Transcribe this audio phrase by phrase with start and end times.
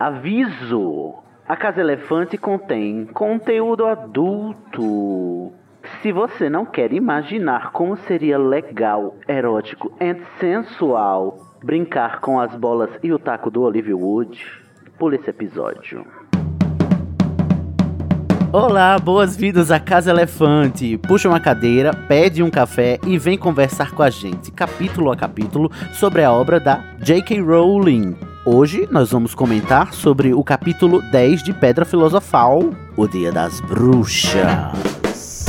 [0.00, 1.16] Aviso!
[1.46, 5.52] A Casa Elefante contém conteúdo adulto.
[6.00, 12.88] Se você não quer imaginar como seria legal, erótico e sensual brincar com as bolas
[13.02, 14.42] e o taco do Olivia Wood,
[14.98, 16.06] pule esse episódio.
[18.50, 20.96] Olá, boas-vindas à Casa Elefante.
[20.96, 25.70] Puxa uma cadeira, pede um café e vem conversar com a gente, capítulo a capítulo,
[25.92, 27.42] sobre a obra da J.K.
[27.42, 28.29] Rowling.
[28.52, 32.58] Hoje nós vamos comentar sobre o capítulo 10 de Pedra Filosofal,
[32.96, 35.46] O Dia das Bruxas.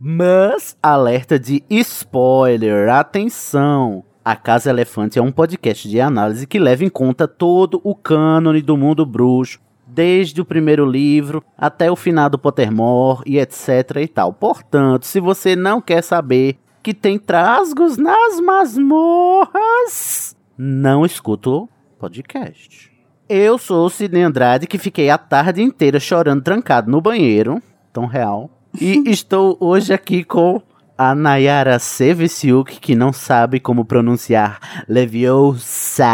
[0.00, 4.02] Mas alerta de spoiler, atenção!
[4.24, 8.62] A Casa Elefante é um podcast de análise que leva em conta todo o cânone
[8.62, 9.60] do mundo bruxo,
[9.94, 14.32] desde o primeiro livro até o final do Pottermore e etc e tal.
[14.32, 22.92] Portanto, se você não quer saber que tem trasgos nas masmorras, não escuta o podcast.
[23.28, 28.04] Eu sou o Sidney Andrade, que fiquei a tarde inteira chorando trancado no banheiro, tão
[28.04, 28.50] real.
[28.78, 30.60] E estou hoje aqui com
[30.98, 36.04] a Nayara Sevesiuk, que não sabe como pronunciar Leviosa.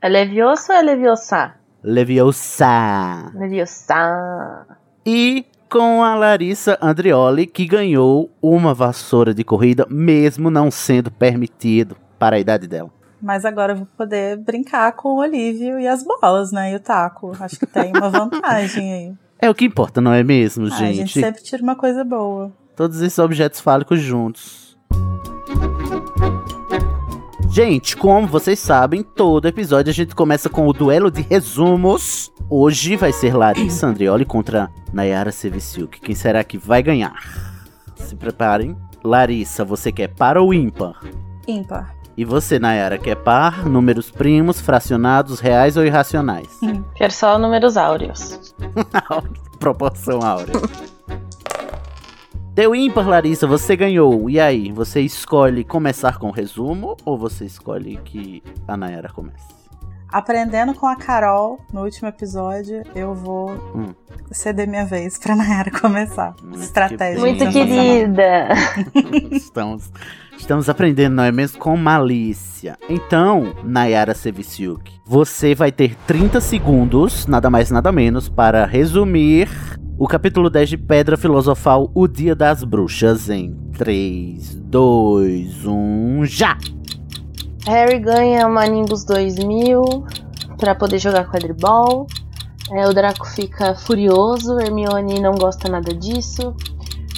[0.00, 1.61] É Leviosa ou é Leviosa?
[1.82, 3.32] Leviosa.
[3.34, 4.66] Leviosa.
[5.04, 11.96] E com a Larissa Andrioli, que ganhou uma vassoura de corrida, mesmo não sendo permitido
[12.18, 12.90] para a idade dela.
[13.20, 16.72] Mas agora eu vou poder brincar com o Olívio e as bolas, né?
[16.72, 17.32] E o taco.
[17.40, 19.14] Acho que tem uma vantagem aí.
[19.40, 20.82] É o que importa, não é mesmo, gente?
[20.82, 22.52] Ah, a gente sempre tira uma coisa boa.
[22.76, 24.71] Todos esses objetos fálicos juntos.
[27.52, 32.32] Gente, como vocês sabem, todo episódio a gente começa com o duelo de resumos.
[32.48, 36.00] Hoje vai ser Larissa Andrioli contra Nayara Seviciuk.
[36.00, 37.12] Quem será que vai ganhar?
[37.94, 38.74] Se preparem.
[39.04, 40.98] Larissa, você quer par ou ímpar?
[41.46, 41.94] Ímpar.
[42.16, 46.58] E você, Nayara, quer par, números primos, fracionados, reais ou irracionais?
[46.94, 48.54] Quero só números áureos.
[49.60, 50.54] Proporção áurea.
[52.54, 54.28] Deu ímpar, Larissa, você ganhou.
[54.28, 59.52] E aí, você escolhe começar com o resumo ou você escolhe que a Nayara comece?
[60.10, 63.94] Aprendendo com a Carol no último episódio, eu vou Hum.
[64.30, 66.34] ceder minha vez pra Nayara começar.
[66.42, 67.14] Muito Estratégia.
[67.14, 68.48] que Muito Sim, querida.
[69.32, 69.90] estamos,
[70.36, 71.58] estamos aprendendo, não é mesmo?
[71.58, 72.76] Com malícia.
[72.90, 79.48] Então, Nayara Seviciuk, você vai ter 30 segundos, nada mais nada menos, para resumir
[80.02, 86.58] o capítulo 10 de Pedra Filosofal, O Dia das Bruxas, em 3, 2, 1, já!
[87.68, 89.80] Harry ganha uma Nimbus 2000
[90.58, 92.08] pra poder jogar quadribol.
[92.72, 96.52] É, o Draco fica furioso, Hermione não gosta nada disso.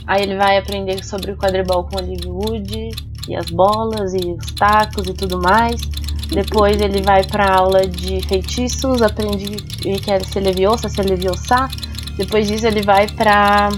[0.07, 2.91] Aí ele vai aprender sobre o quadribol com Olivia Wood
[3.27, 5.81] e as bolas e os tacos e tudo mais.
[6.29, 9.57] Depois ele vai pra aula de feitiços, aprende
[9.87, 11.67] e quer ser Leviosa, ser Leviosa.
[12.17, 13.69] Depois disso ele vai pra.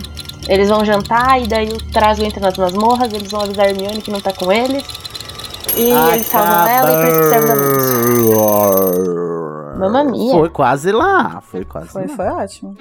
[0.49, 4.01] Eles vão jantar e daí o Trasgo entra nas masmorras, eles vão avisar a Hermione
[4.01, 4.85] que não tá com eles.
[5.77, 7.57] E eles salvam ela e serve da.
[9.79, 10.33] Mamma mia.
[10.33, 12.17] Foi quase lá, foi quase Foi, lá.
[12.17, 12.77] foi ótimo.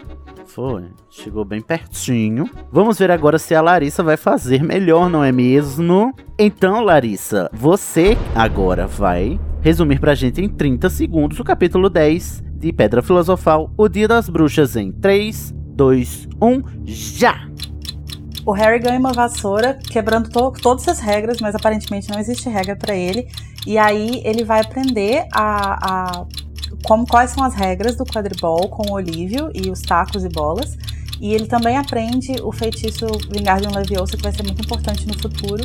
[0.45, 2.49] Foi, chegou bem pertinho.
[2.71, 6.13] Vamos ver agora se a Larissa vai fazer melhor, não é mesmo?
[6.39, 12.71] Então, Larissa, você agora vai resumir pra gente em 30 segundos o capítulo 10 de
[12.71, 17.47] Pedra Filosofal, O Dia das Bruxas, em 3, 2, 1, já!
[18.45, 22.75] O Harry ganha uma vassoura, quebrando to todas as regras, mas aparentemente não existe regra
[22.75, 23.27] pra ele.
[23.65, 26.25] E aí ele vai aprender a, a
[26.83, 30.77] como quais são as regras do quadribol com o Olívio e os tacos e bolas.
[31.19, 35.63] E ele também aprende o feitiço Wingardium Leviosa, que vai ser muito importante no futuro.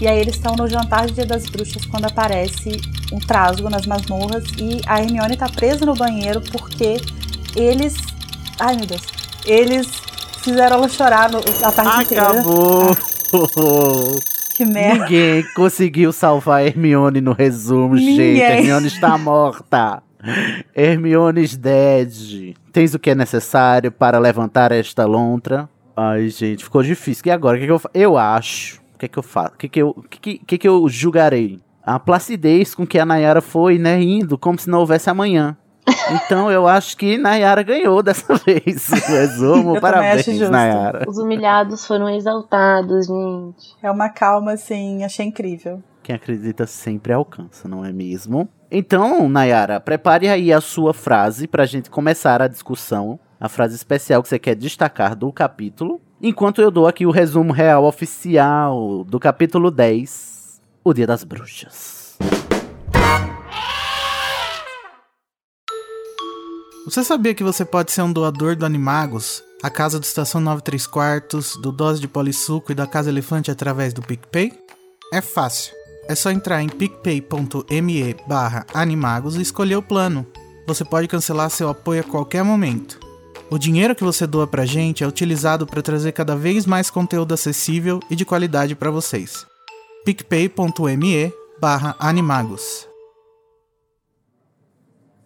[0.00, 2.80] E aí eles estão no jantar de Dia das Bruxas quando aparece
[3.12, 6.96] um trasgo nas masmorras e a Hermione tá presa no banheiro porque
[7.54, 7.96] eles,
[8.58, 9.02] ai meu Deus,
[9.44, 9.88] eles
[10.42, 12.30] fizeram ela chorar no, a tarde inteira.
[12.30, 12.96] Acabou!
[14.60, 15.04] Que merda.
[15.04, 18.10] Ninguém conseguiu salvar a Hermione no resumo, gente.
[18.10, 18.40] Ninguém.
[18.42, 20.02] Hermione está morta.
[20.74, 22.54] Hermione's dead.
[22.72, 25.68] Tens o que é necessário para levantar esta lontra?
[25.96, 27.24] Ai, gente, ficou difícil.
[27.26, 27.56] E agora?
[27.56, 27.92] O que, que eu faço?
[27.94, 28.80] Eu acho.
[28.94, 29.54] O que, que eu faço?
[29.54, 31.60] O que, que, eu, que, que, que, eu julgarei?
[31.82, 34.00] A placidez com que a Nayara foi, né?
[34.00, 35.56] Indo como se não houvesse amanhã.
[36.10, 38.88] Então eu acho que Nayara ganhou dessa vez.
[38.88, 40.50] Resumo, parabéns, acho justo.
[40.50, 41.04] Nayara.
[41.08, 43.76] Os humilhados foram exaltados, gente.
[43.82, 45.82] É uma calma, assim, achei incrível.
[46.10, 48.48] Quem acredita sempre alcança, não é mesmo?
[48.68, 53.20] Então, Nayara, prepare aí a sua frase pra gente começar a discussão.
[53.38, 56.00] A frase especial que você quer destacar do capítulo.
[56.20, 62.18] Enquanto eu dou aqui o resumo real oficial do capítulo 10 o Dia das Bruxas.
[66.86, 70.88] Você sabia que você pode ser um doador do Animagos, a casa do Estação 93
[70.88, 74.52] Quartos, do Dose de Polissuco e da Casa Elefante através do PicPay?
[75.12, 75.79] É fácil.
[76.10, 80.26] É só entrar em picpay.me barra animagos e escolher o plano.
[80.66, 82.98] Você pode cancelar seu apoio a qualquer momento.
[83.48, 87.32] O dinheiro que você doa pra gente é utilizado para trazer cada vez mais conteúdo
[87.32, 89.46] acessível e de qualidade para vocês.
[90.04, 92.88] picpay.me barra animagos.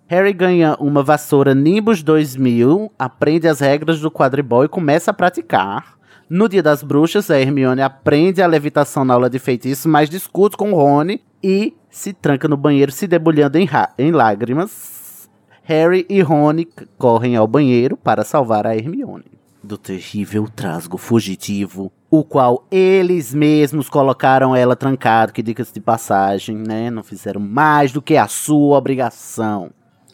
[0.07, 5.94] Harry ganha uma vassoura Nimbus 2000, aprende as regras do quadribol e começa a praticar.
[6.29, 10.57] No Dia das Bruxas, a Hermione aprende a levitação na aula de feitiço, mas discute
[10.57, 13.69] com Rony e se tranca no banheiro, se debulhando em,
[13.99, 15.29] em lágrimas.
[15.63, 16.67] Harry e Rony
[16.99, 19.35] correm ao banheiro para salvar a Hermione
[19.65, 26.57] do terrível trasgo fugitivo, o qual eles mesmos colocaram ela trancado, que dicas de passagem,
[26.57, 26.91] né?
[26.91, 29.71] Não fizeram mais do que a sua obrigação.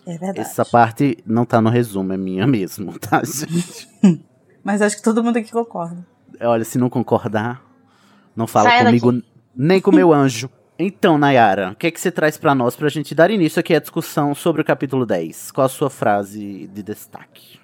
[0.07, 0.41] É verdade.
[0.41, 4.25] Essa parte não tá no resumo, é minha mesmo, tá, gente?
[4.71, 6.07] Mas acho que todo mundo aqui concorda.
[6.41, 7.63] Olha, se não concordar,
[8.37, 9.27] não fala Saia comigo daqui.
[9.57, 10.49] nem com meu anjo.
[10.79, 13.75] Então, Nayara, o que é que você traz pra nós pra gente dar início aqui
[13.75, 15.51] à discussão sobre o capítulo 10?
[15.51, 17.59] Qual a sua frase de destaque?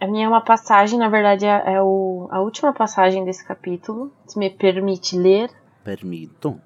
[0.00, 4.12] A minha é uma passagem, na verdade, é, é o, a última passagem desse capítulo.
[4.26, 5.50] Se me permite ler.
[5.84, 6.60] Permito.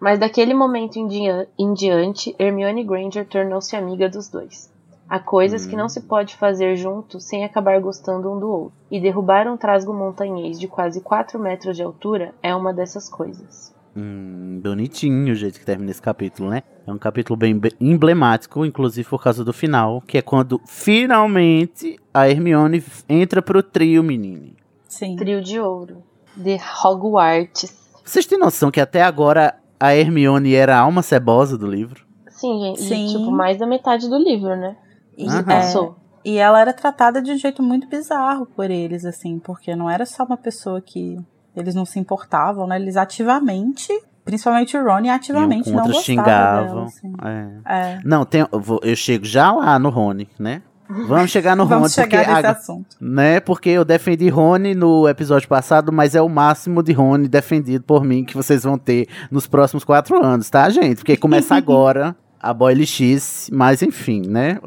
[0.00, 4.71] Mas daquele momento em, dia- em diante, Hermione Granger tornou-se amiga dos dois.
[5.12, 8.72] Há coisas que não se pode fazer junto sem acabar gostando um do outro.
[8.90, 13.74] E derrubar um trasgo montanhês de quase 4 metros de altura é uma dessas coisas.
[13.94, 16.62] Hum, bonitinho o jeito que termina esse capítulo, né?
[16.86, 22.00] É um capítulo bem be- emblemático, inclusive por causa do final, que é quando finalmente
[22.14, 24.52] a Hermione entra pro trio, menino.
[24.88, 25.14] Sim.
[25.16, 26.02] Trio de ouro.
[26.34, 27.76] De Hogwarts.
[28.02, 32.02] Vocês têm noção que até agora a Hermione era a alma cebosa do livro?
[32.30, 32.80] Sim, gente.
[32.80, 33.04] Sim.
[33.04, 34.74] E, tipo, mais da metade do livro, né?
[35.24, 35.52] E, Aham.
[35.52, 39.90] é, e ela era tratada de um jeito muito bizarro por eles, assim, porque não
[39.90, 41.18] era só uma pessoa que
[41.56, 42.76] eles não se importavam, né?
[42.80, 43.88] Eles ativamente,
[44.24, 46.66] principalmente o Ron, ativamente Iam não contra, gostavam xingavam.
[46.66, 47.12] dela, assim.
[47.24, 47.94] É.
[47.96, 48.00] É.
[48.04, 50.62] Não, tem, eu, vou- eu chego já lá no Rony, né?
[51.08, 52.96] Vamos chegar no Vamos Rony, porque, chegar nesse a- assunto.
[53.00, 53.40] né?
[53.40, 58.04] Porque eu defendi Rony no episódio passado, mas é o máximo de Rony defendido por
[58.04, 60.96] mim que vocês vão ter nos próximos quatro anos, tá, gente?
[60.96, 64.58] Porque começa agora a Boyle X, mas enfim, né?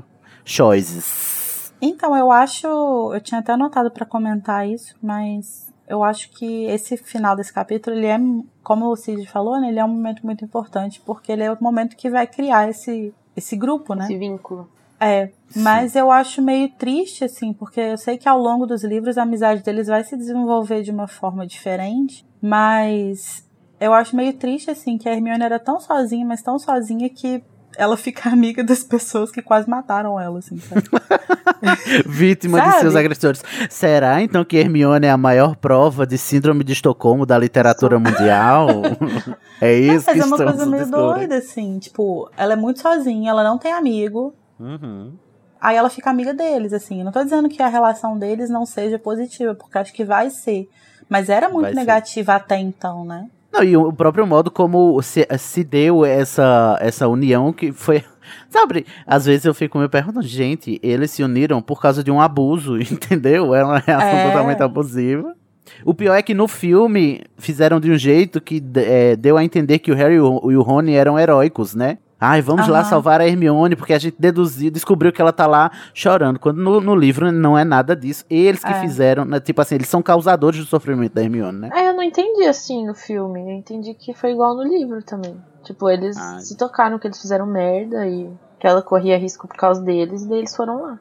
[0.45, 1.74] Choices.
[1.81, 2.68] Então, eu acho.
[3.13, 7.95] Eu tinha até anotado pra comentar isso, mas eu acho que esse final desse capítulo,
[7.95, 8.18] ele é,
[8.63, 9.69] como o Cid falou, né?
[9.69, 13.13] Ele é um momento muito importante, porque ele é o momento que vai criar esse,
[13.36, 14.06] esse grupo, né?
[14.06, 14.69] Esse vínculo.
[15.00, 19.18] É, mas eu acho meio triste, assim, porque eu sei que ao longo dos livros
[19.18, 23.45] a amizade deles vai se desenvolver de uma forma diferente, mas
[23.80, 27.44] eu acho meio triste, assim, que a Hermione era tão sozinha, mas tão sozinha que
[27.77, 30.83] ela fica amiga das pessoas que quase mataram ela, assim, sabe?
[32.06, 32.80] Vítima de Sabe?
[32.81, 33.44] seus agressores.
[33.69, 38.68] Será então que Hermione é a maior prova de síndrome de Estocolmo da literatura mundial?
[39.62, 41.16] é isso mas que é uma coisa meio descobrindo.
[41.16, 45.13] doida, assim, tipo, ela é muito sozinha, ela não tem amigo, Uhum.
[45.60, 47.00] Aí ela fica amiga deles, assim.
[47.00, 50.30] Eu não tô dizendo que a relação deles não seja positiva, porque acho que vai
[50.30, 50.69] ser.
[51.10, 51.80] Mas era muito Vai ser.
[51.80, 53.27] negativa até então, né?
[53.55, 58.03] Não, e o próprio modo como se, se deu essa, essa união que foi.
[58.50, 62.19] Sabe, às vezes eu fico me perguntando, gente, eles se uniram por causa de um
[62.19, 63.53] abuso, entendeu?
[63.55, 64.27] É uma reação É.
[64.27, 65.33] totalmente abusiva.
[65.83, 69.79] O pior é que no filme fizeram de um jeito que é, deu a entender
[69.79, 71.97] que o Harry e o e o Rony eram heróicos, né?
[72.19, 72.89] Ai, vamos lá Aham.
[72.89, 76.39] salvar a Hermione, porque a gente deduziu, descobriu que ela tá lá chorando.
[76.39, 78.24] Quando no, no livro não é nada disso.
[78.29, 78.79] Eles que É.
[78.79, 79.39] fizeram, né?
[79.39, 81.69] Tipo assim, eles são causadores do sofrimento da Hermione, né?
[81.74, 83.41] É, eu não entendi assim no filme.
[83.41, 85.36] Eu entendi que foi igual no livro também.
[85.63, 86.39] Tipo, eles Ah.
[86.39, 88.29] se tocaram que eles fizeram merda e
[88.60, 91.00] que ela corria risco por causa deles, e daí eles foram lá.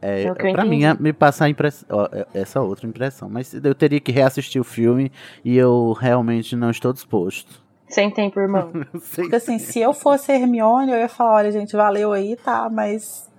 [0.00, 2.86] É, É o que eu pra mim, é- me passa a impressão, é- essa outra
[2.86, 3.28] impressão.
[3.28, 5.10] Mas eu teria que reassistir o filme
[5.44, 7.63] e eu realmente não estou disposto.
[7.88, 8.72] Sem tempo, irmão.
[9.00, 12.68] Sei, Porque assim, se eu fosse Hermione, eu ia falar, olha, gente, valeu aí, tá,
[12.70, 13.30] mas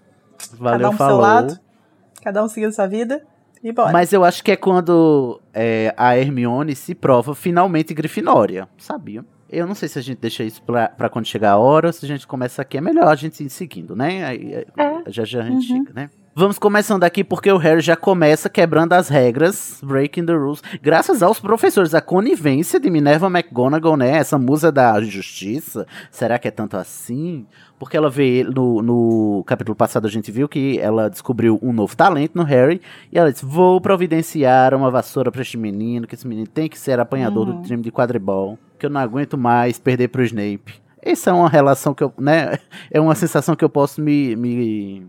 [0.54, 1.22] valeu, cada um pro seu falou.
[1.22, 1.60] lado.
[2.24, 3.25] cada um seguindo sua vida
[3.64, 3.92] e bora.
[3.92, 9.25] Mas eu acho que é quando é, a Hermione se prova finalmente Grifinória, sabia?
[9.50, 11.94] Eu não sei se a gente deixa isso pra, pra quando chegar a hora ou
[11.94, 12.78] se a gente começa aqui.
[12.78, 14.25] É melhor a gente ir seguindo, né?
[14.25, 15.04] Aí, É.
[15.12, 15.78] Já já a gente Uhum.
[15.86, 16.10] chega, né?
[16.38, 21.24] Vamos começando aqui porque o Harry já começa quebrando as regras, breaking the rules, graças
[21.24, 24.18] aos professores, a conivência de Minerva McGonagall, né?
[24.18, 25.88] Essa musa da justiça.
[26.12, 27.46] Será que é tanto assim?
[27.80, 31.96] Porque ela vê no, no capítulo passado a gente viu que ela descobriu um novo
[31.96, 32.82] talento no Harry
[33.13, 36.77] e ela disse: "Vou providenciar uma vassoura para este menino, que esse menino tem que
[36.77, 37.62] ser apanhador Uhum.
[37.62, 40.84] do time de quadribol, que eu não aguento mais perder pro Snape".
[41.01, 42.58] Essa é uma relação que eu, né,
[42.92, 45.08] é uma sensação que eu posso me, me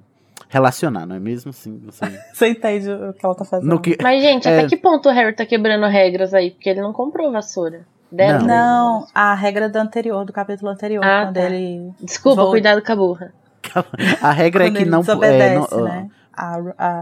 [0.56, 1.52] relacionar, não é mesmo?
[1.52, 2.04] Sim, você...
[2.32, 3.78] Você entende o que ela tá fazendo?
[3.80, 4.58] Que, Mas, gente, É.
[4.58, 6.50] até que ponto o Harry tá quebrando regras aí?
[6.50, 7.86] Porque ele não comprou vassoura.
[8.10, 8.46] Deram Não.
[8.46, 11.40] Não, a regra do anterior, do capítulo anterior, Ah, quando tá.
[11.42, 11.90] ele.
[12.00, 13.32] Desculpa, Vou- cuidado com a burra.
[14.22, 16.08] a regra é que não, é, não, né?
[16.32, 16.56] A,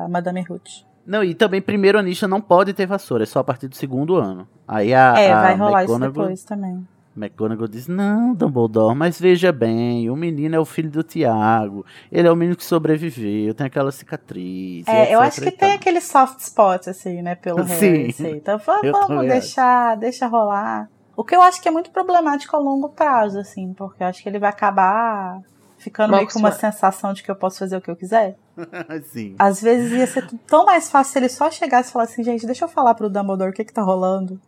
[0.04, 0.82] a Madame Ruth.
[1.06, 4.16] não, e também primeiro Anisha não pode ter vassoura, é só a partir do segundo
[4.16, 4.49] ano.
[4.66, 6.87] Aí a, é, a vai rolar isso McGonagall, depois também.
[7.16, 12.26] McGonagall diz: Não, Dumbledore, mas veja bem, o menino é o filho do Tiago, ele
[12.26, 14.87] é o menino que sobreviveu, tem aquela cicatriz.
[14.88, 17.75] É, eu acho que tem tal." aquele soft spot, assim, né, pelo Sim.
[17.75, 18.11] Harry.
[18.11, 18.30] Assim.
[18.37, 20.88] Então vamos deixar, deixa rolar.
[21.16, 24.23] O que eu acho que é muito problemático a longo prazo, assim, porque eu acho
[24.23, 25.40] que ele vai acabar
[25.85, 28.37] ficando meio com uma sensação de que eu posso fazer o que eu quiser.
[29.12, 29.37] Sim.
[29.38, 32.47] Às vezes ia ser tão mais fácil se ele só chegasse e falasse assim, gente,
[32.47, 34.40] deixa eu falar pro Dumbledore o que que tá rolando.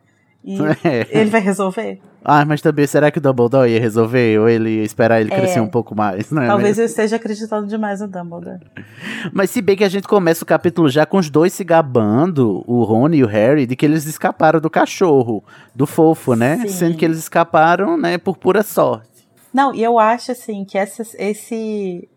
[0.46, 1.06] E É.
[1.10, 2.00] ele vai resolver.
[2.24, 4.38] Ah, mas também, será que o Dumbledore ia resolver?
[4.40, 5.36] Ou ele ia esperar ele É.
[5.36, 6.30] crescer um pouco mais?
[6.30, 6.82] Não é Talvez mesmo?
[6.82, 8.60] eu esteja acreditando demais no Dumbledore.
[9.32, 12.62] Mas se bem que a gente começa o capítulo já com os dois se gabando,
[12.66, 15.42] o Rony e o Harry, de que eles escaparam do cachorro,
[15.74, 16.58] do fofo, né?
[16.62, 16.68] Sim.
[16.68, 19.08] Sendo que eles escaparam, né, por pura sorte.
[19.52, 22.08] Não, e eu acho assim que essa, esse,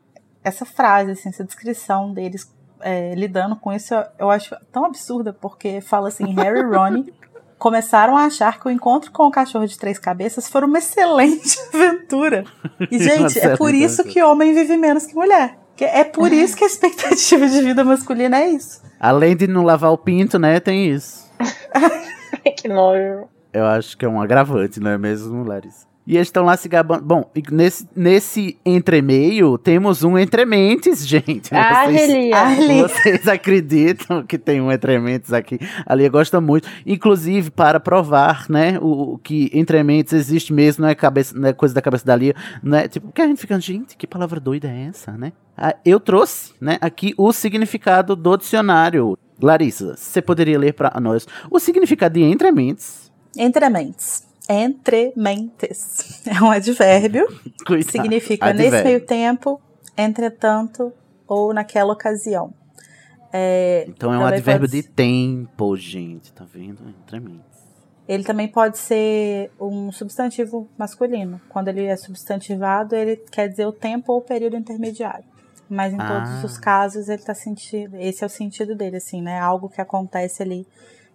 [0.43, 5.33] essa frase, assim, essa descrição deles é, lidando com isso, eu, eu acho tão absurda,
[5.33, 7.03] porque fala assim, Harry e Ron
[7.59, 11.59] começaram a achar que o encontro com o cachorro de três cabeças foi uma excelente
[11.73, 12.45] aventura.
[12.89, 15.59] E, gente, é por isso que homem vive menos que mulher.
[15.75, 18.81] Que É por isso que a expectativa de vida masculina é isso.
[18.99, 21.29] Além de não lavar o pinto, né, tem isso.
[22.57, 23.27] que nojo.
[23.53, 25.87] Eu acho que é um agravante, não é mesmo, Larissa?
[26.07, 27.03] E eles estão lá se gabando.
[27.03, 31.53] Bom, nesse, nesse entremeio, temos um entrementes, gente.
[31.53, 32.35] Ah, Vocês- Relia.
[32.35, 32.87] Ah, Relia.
[32.87, 35.59] Vocês acreditam que tem um entrementes aqui?
[35.85, 36.67] A Lia gosta muito.
[36.85, 41.53] Inclusive, para provar, né, o, o que entrementes existe mesmo, não é, cabeça, não é
[41.53, 42.87] coisa da cabeça da Lia, né?
[42.87, 45.31] Tipo, que a gente fica, gente, que palavra doida é essa, né?
[45.55, 49.15] Ah, eu trouxe, né, aqui o significado do dicionário.
[49.41, 53.11] Larissa, você poderia ler para nós o significado de entrementes?
[53.37, 54.27] Entrementes.
[54.49, 56.21] Entrementes.
[56.27, 57.25] É um advérbio.
[57.65, 57.91] Coitado.
[57.91, 58.71] Significa Advérbio.
[58.71, 59.61] nesse meio tempo,
[59.97, 60.91] entretanto,
[61.27, 62.53] ou naquela ocasião.
[63.31, 66.31] É, Então é um advérbio pode de tempo, gente.
[66.33, 66.79] Tá vendo?
[66.89, 67.43] Entrementes.
[68.07, 71.39] ele também pode ser um substantivo masculino.
[71.49, 75.25] Quando ele é substantivado, ele quer dizer o tempo ou o período intermediário.
[75.69, 76.07] Mas em Ah.
[76.07, 77.95] todos os casos, ele tá sentido.
[77.97, 79.39] Esse é o sentido dele, assim, né?
[79.39, 80.65] Algo que acontece ali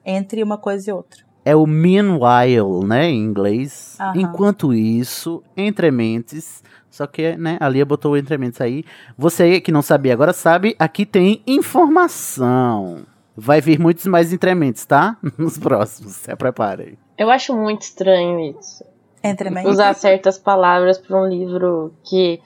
[0.05, 1.25] entre uma coisa e outra.
[1.45, 3.99] É o meanwhile, né, em inglês.
[4.15, 6.63] Enquanto isso, entrementes.
[6.91, 8.85] Só que, né, a Lia botou o entrementes aí.
[9.19, 13.05] Você que não sabia agora sabe, aqui tem informação.
[13.37, 15.17] Vai vir muitos mais entrementes, tá?
[15.37, 16.97] Nos próximos, se preparem.
[17.19, 18.85] Eu acho muito estranho isso.
[19.23, 19.71] Entrementes.
[19.71, 22.41] Usar certas palavras para um livro que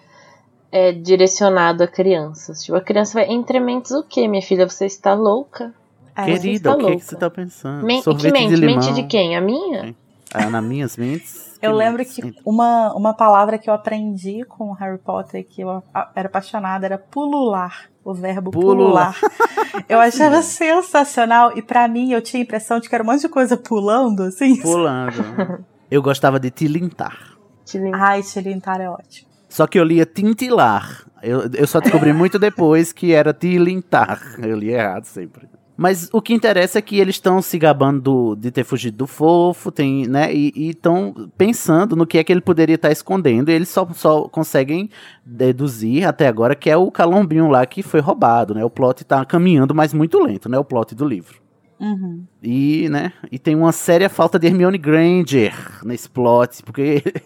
[0.73, 2.63] é direcionado a crianças.
[2.63, 3.31] Tipo, a criança vai.
[3.31, 4.69] Entrementes o quê, minha filha?
[4.69, 5.75] Você está louca?
[6.23, 7.05] É, Querida, o que, que louca.
[7.05, 7.85] você tá pensando?
[7.85, 8.49] Men- que Sorvete mente?
[8.49, 8.77] de limão.
[8.77, 9.37] Mente de quem?
[9.37, 9.95] A minha?
[10.35, 11.49] Ah, nas minhas mentes.
[11.63, 12.15] Eu lembro mentes?
[12.15, 15.83] que uma, uma palavra que eu aprendi com o Harry Potter, que eu
[16.15, 17.89] era apaixonada, era pulular.
[18.05, 19.15] O verbo Pulular.
[19.21, 19.85] pulular.
[19.89, 21.57] Eu achava sensacional.
[21.59, 24.23] E pra mim, eu tinha a impressão de que era um monte de coisa pulando,
[24.23, 24.57] assim.
[24.63, 25.65] Pulando.
[25.91, 27.37] Eu gostava de tilintar.
[27.75, 27.99] Lembro.
[28.01, 29.29] Ai, tilintar é ótimo.
[29.49, 31.05] Só que eu lia tintilar.
[31.23, 34.21] Eu, eu só descobri muito depois que era tilintar.
[34.39, 35.49] Eu li errado sempre.
[35.81, 39.07] Mas o que interessa é que eles estão se gabando do- de ter fugido do
[39.07, 40.35] fofo, tem, né?
[40.35, 43.49] E estão pensando no que é que ele poderia estar escondendo.
[43.49, 44.91] E eles só, só conseguem
[45.25, 48.65] deduzir até agora que é o calombinho lá que foi roubado, né?
[48.65, 50.59] O plot tá caminhando, mas muito lento, né?
[50.59, 51.37] O plot do livro.
[51.81, 52.25] Uhum.
[52.43, 55.55] E, né, e tem uma séria falta de Hermione Granger
[55.85, 57.05] nesse plot, porque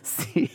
[0.00, 0.48] se,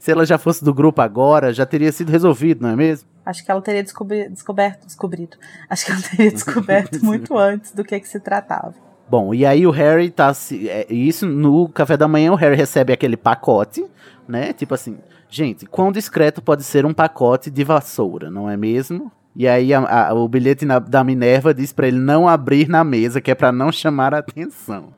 [0.00, 3.08] se ela já fosse do grupo agora, já teria sido resolvido, não é mesmo?
[3.28, 5.36] Acho que ela teria descobri descoberto, descobrido.
[5.68, 8.74] Acho que ela teria descoberto muito antes do que, que se tratava.
[9.06, 10.66] Bom, e aí o Harry tá se.
[10.66, 13.84] É, isso no café da manhã, o Harry recebe aquele pacote,
[14.26, 14.54] né?
[14.54, 14.96] Tipo assim,
[15.28, 19.12] gente, quão discreto pode ser um pacote de vassoura, não é mesmo?
[19.36, 22.82] E aí a- a- o bilhete na- da Minerva diz pra ele não abrir na
[22.82, 24.88] mesa, que é pra não chamar a atenção.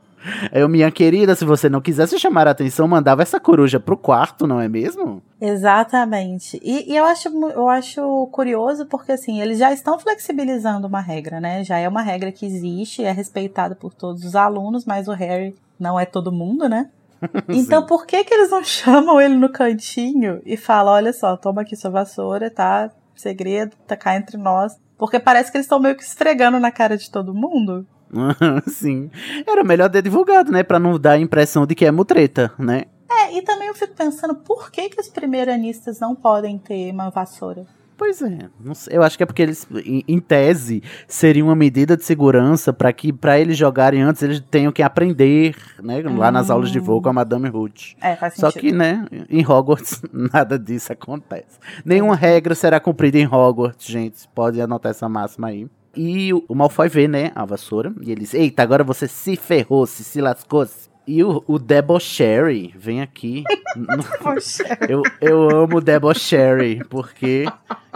[0.52, 4.46] Eu, minha querida, se você não quisesse chamar a atenção, mandava essa coruja pro quarto,
[4.46, 5.22] não é mesmo?
[5.40, 6.60] Exatamente.
[6.62, 11.40] E, e, eu, acho, eu acho curioso porque, assim, eles já estão flexibilizando uma regra,
[11.40, 11.64] né?
[11.64, 15.54] Já é uma regra que existe, é respeitada por todos os alunos, mas o Harry
[15.78, 16.88] não é todo mundo, né?
[17.48, 21.62] Então, por que que eles não chamam ele no cantinho e falam, olha só, toma
[21.62, 22.90] aqui sua vassoura, tá?
[23.14, 24.78] Segredo, tá cá entre nós.
[24.96, 27.86] Porque parece que eles estão meio que esfregando na cara de todo mundo.
[28.68, 29.10] Sim.
[29.46, 30.62] Era melhor ter divulgado, né?
[30.62, 32.84] Pra não dar a impressão de que é mutreta, né?
[33.10, 37.10] É, e também eu fico pensando, por que que os primeiranistas não podem ter uma
[37.10, 37.66] vassoura?
[38.00, 38.48] Pois é,
[38.88, 43.12] eu acho que é porque eles, em, tese, seria uma medida de segurança para que,
[43.12, 47.10] para eles jogarem antes, eles tenham que aprender, né, lá nas aulas de voo com
[47.10, 47.92] a Madame Ruth.
[48.00, 48.52] É, faz sentido.
[48.52, 50.00] Só que, né, em Hogwarts
[50.32, 51.58] nada disso acontece.
[51.84, 54.26] Nenhuma regra será cumprida em Hogwarts, gente.
[54.34, 55.68] Pode anotar essa máxima aí.
[55.96, 59.86] E o Malfoy vê, né, a vassoura, e ele diz, eita, agora você se ferrou,
[59.86, 60.90] se se lascou, -se.
[61.06, 63.42] E o, o Debocherry vem aqui.
[64.88, 67.46] eu, eu amo o Debocherry, porque.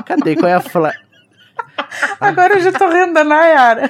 [0.05, 0.35] Cadê?
[0.35, 0.93] Qual é a fla...
[2.21, 3.89] Agora eu já tô rindo da Nayara.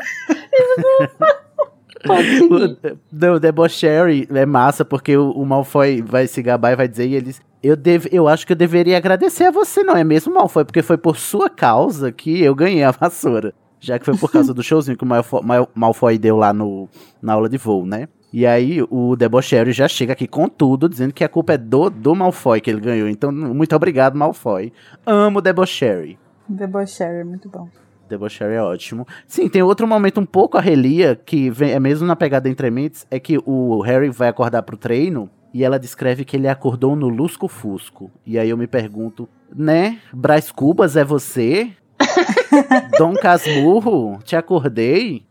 [2.07, 7.07] o, o Debocherry é massa, porque o, o Malfoy vai se gabar e vai dizer,
[7.07, 7.41] e eles.
[7.63, 10.67] Eu, deve, eu acho que eu deveria agradecer a você, não é mesmo, Malfoy?
[10.67, 13.55] Porque foi por sua causa que eu ganhei a vassoura.
[13.85, 15.43] Já que foi por causa do showzinho que o Malfoy,
[15.75, 16.89] Malfoy deu lá no,
[17.21, 18.09] na aula de voo, né?
[18.33, 21.89] E aí o Debochery já chega aqui com tudo, dizendo que a culpa é do,
[21.91, 23.09] do Malfoy que ele ganhou.
[23.09, 24.73] Então, muito obrigado, Malfoy.
[25.07, 26.19] Amo Debochery.
[26.49, 27.69] Debochery, muito bom.
[28.09, 29.07] Debochery é ótimo.
[29.27, 32.71] Sim, tem outro momento um pouco a relia, que vem, é mesmo na pegada entre
[32.71, 36.97] mentes, é que o Harry vai acordar pro treino e ela descreve que ele acordou
[36.97, 38.11] no Lusco Fusco.
[38.27, 40.01] E aí eu me pergunto, né?
[40.13, 41.71] Braz Cubas é você?
[42.99, 45.27] Dom Casmurro, te acordei?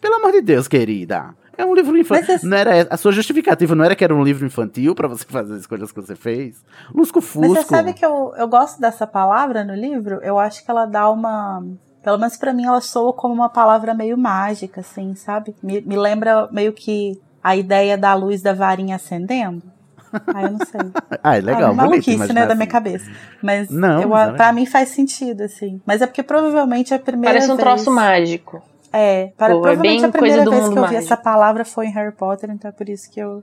[0.00, 1.34] Pelo amor de Deus, querida.
[1.56, 2.38] É um livro infantil.
[2.42, 5.54] Não era, a sua justificativa não era que era um livro infantil para você fazer
[5.54, 6.64] as escolhas que você fez?
[6.94, 7.40] Lusco Fusco.
[7.40, 10.18] Mas você sabe que eu, eu gosto dessa palavra no livro?
[10.22, 11.62] Eu acho que ela dá uma.
[12.02, 15.54] Pelo menos para mim, ela soa como uma palavra meio mágica, assim, sabe?
[15.62, 19.62] Me, me lembra meio que a ideia da luz da varinha acendendo.
[20.34, 20.80] Ah, eu não sei.
[21.22, 22.48] ah, é legal, ah, maluquice, né, assim.
[22.48, 23.10] da minha cabeça.
[23.42, 25.80] Mas não, eu, pra mim faz sentido, assim.
[25.86, 27.66] Mas é porque provavelmente é a primeira Parece um vez...
[27.66, 28.62] troço mágico.
[28.92, 31.86] É, para, Pô, é provavelmente é a primeira vez que eu vi essa palavra foi
[31.86, 33.42] em Harry Potter, então é por isso que eu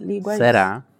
[0.00, 0.82] ligo a Será?
[0.84, 0.96] Isso.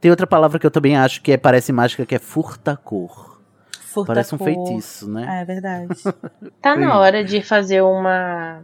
[0.00, 3.40] Tem outra palavra que eu também acho que é, parece mágica, que é furta-cor.
[3.80, 5.40] Furta parece um feitiço, né?
[5.40, 5.88] É verdade.
[6.60, 8.62] tá na hora de fazer uma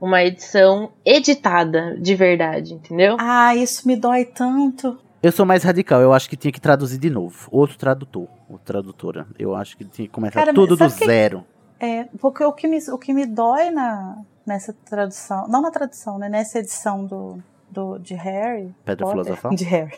[0.00, 3.16] uma edição editada de verdade, entendeu?
[3.18, 4.98] Ah, isso me dói tanto.
[5.24, 7.48] Eu sou mais radical, eu acho que tinha que traduzir de novo.
[7.50, 9.26] Outro tradutor, ou tradutora.
[9.38, 11.06] Eu acho que tinha que começar Cara, tudo do que...
[11.06, 11.46] zero.
[11.80, 16.18] É, porque o que me, o que me dói na, nessa tradução, não na tradução,
[16.18, 18.74] né, nessa edição do, do, de Harry.
[18.84, 19.50] Pedra Potter, Filosofal?
[19.56, 19.94] De Harry.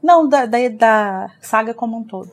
[0.00, 2.30] Não, da, da, da, saga como um todo.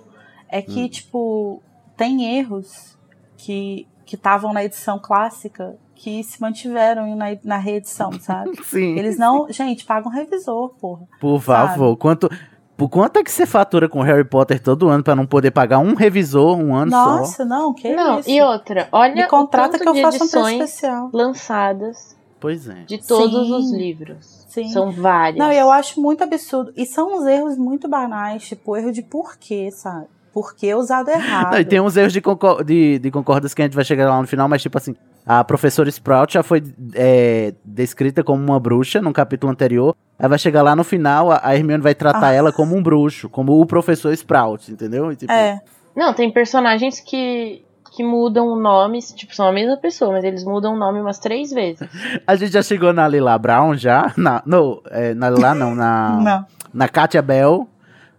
[0.48, 0.90] É que, hum.
[0.90, 1.64] tipo,
[1.98, 3.00] tem erros
[3.36, 8.52] que estavam na edição clássica que se mantiveram na, na reedição, sabe?
[8.66, 8.98] Sim.
[8.98, 9.48] Eles não.
[9.52, 11.08] Gente, pagam revisor, porra.
[11.20, 11.90] Por favor.
[11.90, 11.98] Sabe?
[11.98, 12.30] Quanto.
[12.76, 15.78] Por quanto é que você fatura com Harry Potter todo ano para não poder pagar
[15.78, 17.20] um revisor um ano Nossa, só?
[17.20, 18.28] Nossa, não, que não, isso?
[18.28, 21.10] E outra, olha Me contrata que eu faça um preço especial.
[21.14, 22.18] lançadas.
[22.40, 22.82] Pois é.
[22.88, 23.54] De todos Sim.
[23.54, 24.46] os livros.
[24.48, 24.68] Sim.
[24.70, 25.38] São vários.
[25.38, 26.74] Não, eu acho muito absurdo.
[26.76, 30.08] E são uns erros muito banais, tipo, erro de porquê, sabe?
[30.34, 31.52] Porque usado errado.
[31.52, 34.10] Não, e tem uns erros de, concor de, de concordância que a gente vai chegar
[34.10, 36.64] lá no final, mas tipo assim, a professora Sprout já foi
[36.94, 39.96] é, descrita como uma bruxa no capítulo anterior.
[40.18, 42.34] Aí vai chegar lá no final, a Hermione vai tratar ah.
[42.34, 45.14] ela como um bruxo, como o professor Sprout, entendeu?
[45.16, 45.60] Tipo, é.
[45.96, 50.76] Não, tem personagens que, que mudam nomes, tipo, são a mesma pessoa, mas eles mudam
[50.76, 51.88] o nome umas três vezes.
[52.26, 54.14] A gente já chegou na Lila Brown já?
[54.16, 56.46] Na, no, é, na Lila não, na, não.
[56.74, 57.68] na Katia Bell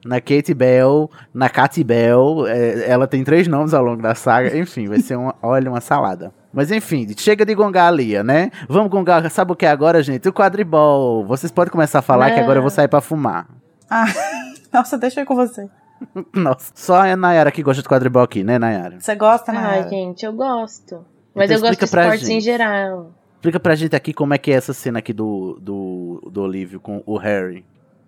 [0.04, 2.46] na Kate Bell, na Katy Bell.
[2.46, 4.56] É, ela tem três nomes ao longo da saga.
[4.56, 6.32] Enfim, vai ser uma, olha, uma salada.
[6.52, 8.50] Mas enfim, chega de gongalia, né?
[8.68, 10.28] Vamos gongar, sabe o que é agora, gente?
[10.28, 11.24] O quadribol.
[11.24, 12.34] Vocês podem começar a falar é.
[12.34, 13.46] que agora eu vou sair para fumar.
[13.88, 14.06] Ah,
[14.72, 15.68] nossa, deixa eu ir com você.
[16.34, 18.98] Nossa, só a Nayara que gosta de quadribol aqui, né, Nayara?
[18.98, 19.84] Você gosta, Nayara?
[19.84, 21.04] Ai, gente, eu gosto.
[21.34, 23.12] Mas então, eu gosto de esportes em geral.
[23.34, 26.80] Explica pra gente aqui como é que é essa cena aqui do, do, do Olívio
[26.80, 27.64] com o Harry.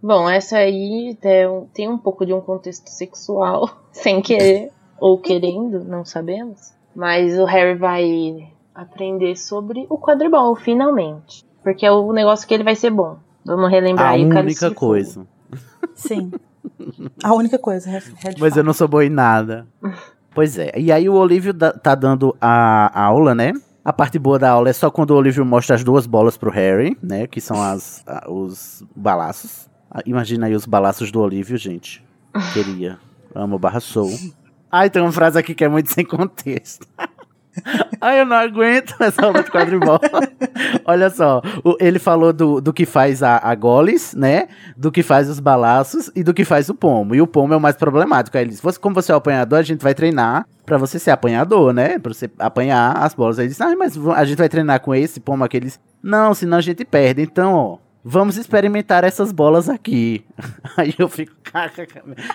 [0.07, 1.17] Bom, essa aí
[1.73, 6.75] tem um pouco de um contexto sexual, sem querer ou querendo, não sabemos.
[6.95, 11.43] Mas o Harry vai aprender sobre o quadribol, finalmente.
[11.63, 13.17] Porque é o negócio que ele vai ser bom.
[13.47, 15.27] Vamos relembrar a aí o A única coisa.
[15.95, 16.31] Sim.
[17.23, 17.91] A única coisa.
[18.39, 19.67] Mas eu não sou boa em nada.
[20.35, 20.71] pois é.
[20.77, 23.53] E aí o Olívio tá dando a aula, né?
[23.83, 26.51] A parte boa da aula é só quando o Olívio mostra as duas bolas pro
[26.51, 27.27] Harry, né?
[27.27, 29.69] Que são as, a- os balaços.
[29.95, 32.05] Ah, Imagina aí os balaços do Olívio, gente.
[32.53, 32.99] Queria.
[33.35, 34.11] Amo barra sou.
[34.71, 36.87] Ai, tem uma frase aqui que é muito sem contexto.
[38.01, 40.01] Ai, eu não aguento essa aula de quadribol.
[40.85, 44.49] Olha só, o- ele falou do, do que faz a, a goles, né?
[44.77, 47.15] Do que faz os balaços e do que faz o pomo.
[47.15, 48.37] E o pomo é o mais problemático.
[48.37, 50.99] Aí ele disse, "Você- como você é o apanhador, a gente vai treinar pra você
[50.99, 51.97] ser apanhador, né?
[52.01, 53.39] Pra você apanhar as bolas.
[53.39, 55.79] Aí ele disse, ah, mas a gente vai treinar com esse pomo, aqueles...
[56.03, 57.23] Não, senão a gente perde.
[57.23, 60.25] Então, ó, vamos experimentar essas bolas aqui.
[60.77, 61.33] Aí eu fico,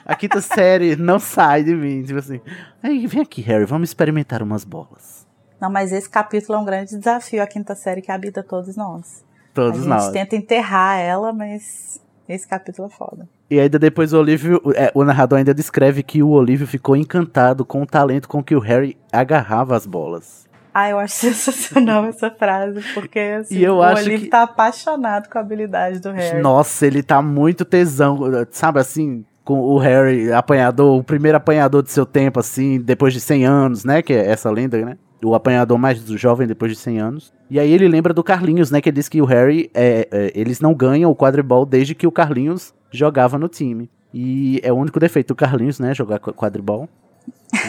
[0.05, 2.01] a quinta série não sai de mim.
[2.03, 2.41] Tipo assim,
[2.82, 5.27] aí vem aqui, Harry, vamos experimentar umas bolas.
[5.62, 9.25] Não, mas esse capítulo é um grande desafio, a quinta série que habita todos nós.
[9.53, 10.10] Todos a gente nós.
[10.10, 13.27] tenta enterrar ela, mas esse capítulo é foda.
[13.49, 17.65] E ainda depois o Olívio, é, o narrador ainda descreve que o Olívio ficou encantado
[17.65, 20.47] com o talento com que o Harry agarrava as bolas.
[20.73, 24.43] Ah, eu acho sensacional essa frase, porque assim, E eu o acho Olivia que- tá
[24.43, 26.41] apaixonado com a habilidade do Harry.
[26.41, 28.19] Nossa, ele tá muito tesão,
[28.51, 33.19] sabe assim, com o Harry apanhador, o primeiro apanhador do seu tempo, assim, depois de
[33.19, 34.97] 100 anos, né, que é essa lenda, né?
[35.23, 37.34] O apanhador mais jovem depois de 100 anos.
[37.49, 40.32] E aí ele lembra do Carlinhos, né, que ele diz que o Harry, é, é,
[40.36, 43.89] eles não ganham o quadribol desde que o Carlinhos jogava no time.
[44.13, 46.88] E é o único defeito do Carlinhos, né, jogar qu- quadribol.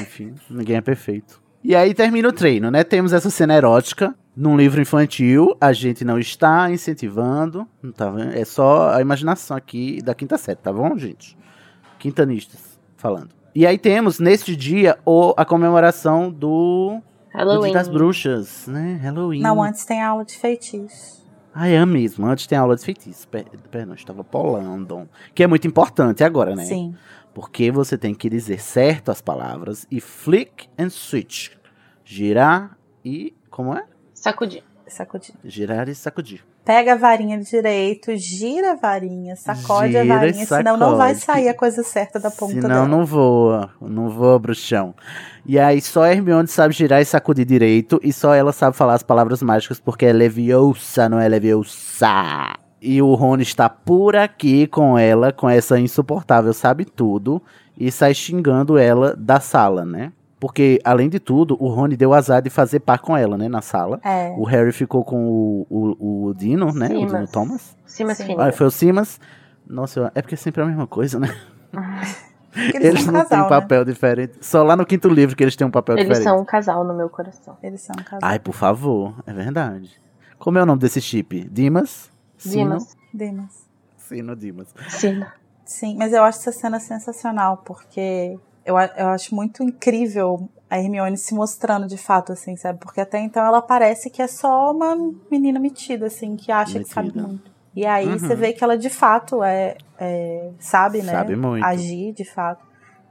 [0.01, 1.41] Enfim, ninguém é perfeito.
[1.62, 2.83] E aí termina o treino, né?
[2.85, 5.55] Temos essa cena erótica num livro infantil.
[5.61, 8.33] A gente não está incentivando, não tá vendo?
[8.35, 11.37] É só a imaginação aqui da quinta série, tá bom, gente?
[11.99, 13.31] Quintanistas falando.
[13.55, 17.03] E aí temos, neste dia, o, a comemoração do, do
[17.37, 17.70] Halloween.
[17.70, 18.99] Dia das Bruxas, né?
[19.03, 19.40] Halloween.
[19.40, 21.20] Não, antes tem aula de feitiço.
[21.53, 22.27] Ah, é mesmo.
[22.27, 23.27] Antes tem aula de feitiço.
[23.27, 25.09] Per- Perdão, estava polando.
[25.35, 26.64] Que é muito importante agora, né?
[26.64, 26.94] Sim.
[27.35, 31.51] Porque você tem que dizer certo as palavras e flick and switch.
[32.05, 33.35] Girar e.
[33.49, 33.85] Como é?
[34.12, 34.62] Sacudir.
[34.87, 35.35] Sacudir.
[35.45, 36.45] Girar e sacudir.
[36.64, 41.14] Pega a varinha direito, gira a varinha, sacode a Gira e varinha, senão não vai
[41.14, 42.87] sair a coisa certa da ponta Senão dela.
[42.88, 43.71] não voa.
[43.81, 44.95] Não voa, bruxão.
[45.47, 47.99] E aí só a Hermione sabe girar e sacudir direito.
[48.03, 52.57] E só ela sabe falar as palavras mágicas porque é Leviosa, não é Leviosa.
[52.81, 57.43] E o Rony está por aqui com ela, com essa insuportável sabe tudo.
[57.77, 60.12] E sai xingando ela da sala, né?
[60.38, 63.47] Porque, além de tudo, o Rony deu azar de fazer par com ela, né?
[63.49, 64.01] Na sala.
[64.03, 64.35] É.
[64.38, 66.87] O Harry ficou com o, o, o Dino, né?
[66.87, 67.31] O Dino Simas.
[67.31, 67.77] Thomas.
[67.85, 68.25] Cima Sim.
[68.25, 68.49] fina.
[68.49, 69.21] Ah, foi o Simas.
[69.66, 71.29] Nossa, é porque é sempre a mesma coisa, né?
[72.75, 73.49] Eles, um não casal, têm né?
[73.49, 74.38] papel diferente.
[74.40, 76.25] Só lá no quinto livro que eles têm um papel Eles diferente.
[76.25, 77.57] são um casal no meu coração.
[77.62, 78.21] Eles são um casal.
[78.23, 79.90] Ai, por favor, é verdade.
[80.38, 81.49] Como é o nome desse chip?
[81.51, 82.11] Dimas?
[82.40, 82.79] Sino?
[82.79, 82.96] Dimas.
[83.12, 83.68] Dimas.
[83.98, 84.74] Sino Dimas.
[84.88, 85.33] Cima.
[85.64, 91.16] Sim, mas eu acho essa cena sensacional, porque eu, eu acho muito incrível a Hermione
[91.16, 92.79] se mostrando de fato, assim, sabe?
[92.81, 94.96] Porque até então ela parece que é só uma
[95.31, 97.26] menina metida, assim, que acha que sabe Metida.
[97.26, 97.50] muito.
[97.74, 98.18] E aí Uhum.
[98.18, 101.12] você vê que ela de fato é, é- sabe, né?
[101.12, 101.64] Sabe muito.
[101.64, 102.64] Agir de fato.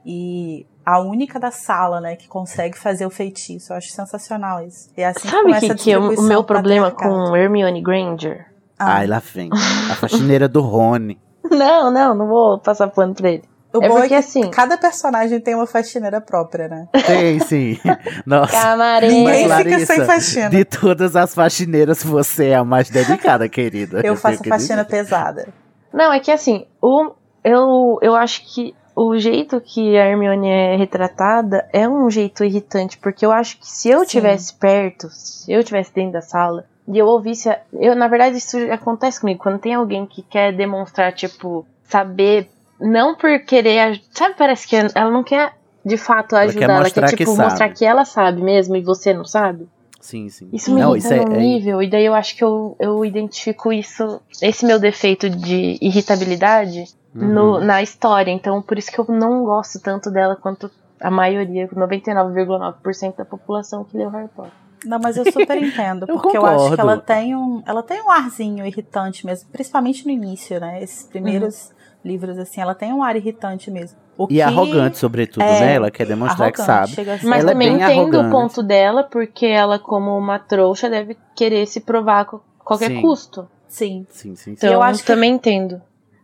[0.05, 3.71] E a única da sala, né, que consegue fazer o feitiço.
[3.71, 4.89] Eu acho sensacional isso.
[4.97, 8.48] E é assim Sabe que, a que é o, meu problema com Hermione Granger?
[8.79, 9.49] Ah, Ai, lá vem.
[9.91, 11.19] A faxineira do Rony.
[11.51, 13.43] Não, não, não vou passar pano pra ele.
[13.73, 14.51] o é bom porque que assim.
[14.51, 16.87] cada personagem tem uma faxineira própria, né?
[17.07, 17.79] Tem, sim.
[18.25, 18.51] Nossa.
[18.53, 19.07] Camarim.
[19.07, 20.49] Ninguém Mas, fica sem Larissa, faxina.
[20.49, 24.01] De todas as faxineiras, você é a mais dedicada, querida.
[24.03, 24.97] Eu faço a tenho que faxina dizer.
[24.97, 25.47] pesada.
[25.91, 27.13] Não, é que assim, o,
[27.43, 32.97] eu, eu acho que o jeito que a Hermione é retratada é um jeito irritante,
[32.99, 34.05] porque eu acho que se eu Sim.
[34.07, 38.57] tivesse perto, se eu tivesse dentro da sala e eu ouvisse, eu na verdade isso
[38.71, 42.49] acontece comigo quando tem alguém que quer demonstrar tipo saber
[42.79, 45.53] não por querer, sabe, parece que ela não quer
[45.85, 47.49] de fato Ela ajudar, quer ela quer que tipo sabe.
[47.49, 49.67] mostrar que ela sabe mesmo e você não sabe.
[50.01, 50.49] Sim, sim.
[50.53, 53.03] Isso me Não, irrita isso é, é- nível, e daí eu acho que eu, eu
[53.03, 57.27] identifico isso, esse meu defeito de irritabilidade Uhum.
[57.33, 58.31] no- na história.
[58.31, 60.71] Então, por isso que eu não gosto tanto dela quanto
[61.01, 64.51] a maioria, 99,9% da população que leu Harry Potter.
[64.85, 68.01] Não, mas eu super entendo, Eu porque eu acho que ela tem um, ela tem
[68.01, 70.81] um arzinho irritante mesmo, principalmente no início, né?
[70.81, 71.71] Esses primeiros
[72.03, 73.97] livros assim, ela tem um ar irritante mesmo.
[74.17, 75.73] O E que- arrogante, sobretudo, é, né?
[75.75, 76.93] Ela quer demonstrar que sabe.
[77.23, 78.27] Mas Ela é também bem entendo arrogante.
[78.27, 83.01] o ponto dela, porque ela, como uma trouxa, deve querer se provar a qualquer Sim.
[83.01, 83.47] custo.
[83.67, 84.05] Sim.
[84.09, 84.51] Sim, sim, sim.
[84.51, 85.81] Então, Eu eu acho que- também entendo.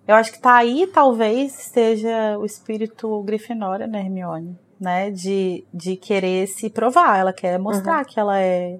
[0.07, 4.57] Eu acho que tá aí, talvez, esteja o espírito Grifinória, né, Hermione?
[4.79, 5.09] Né?
[5.11, 7.17] De, de querer se provar.
[7.19, 8.05] Ela quer mostrar Uhum.
[8.05, 8.79] que ela é.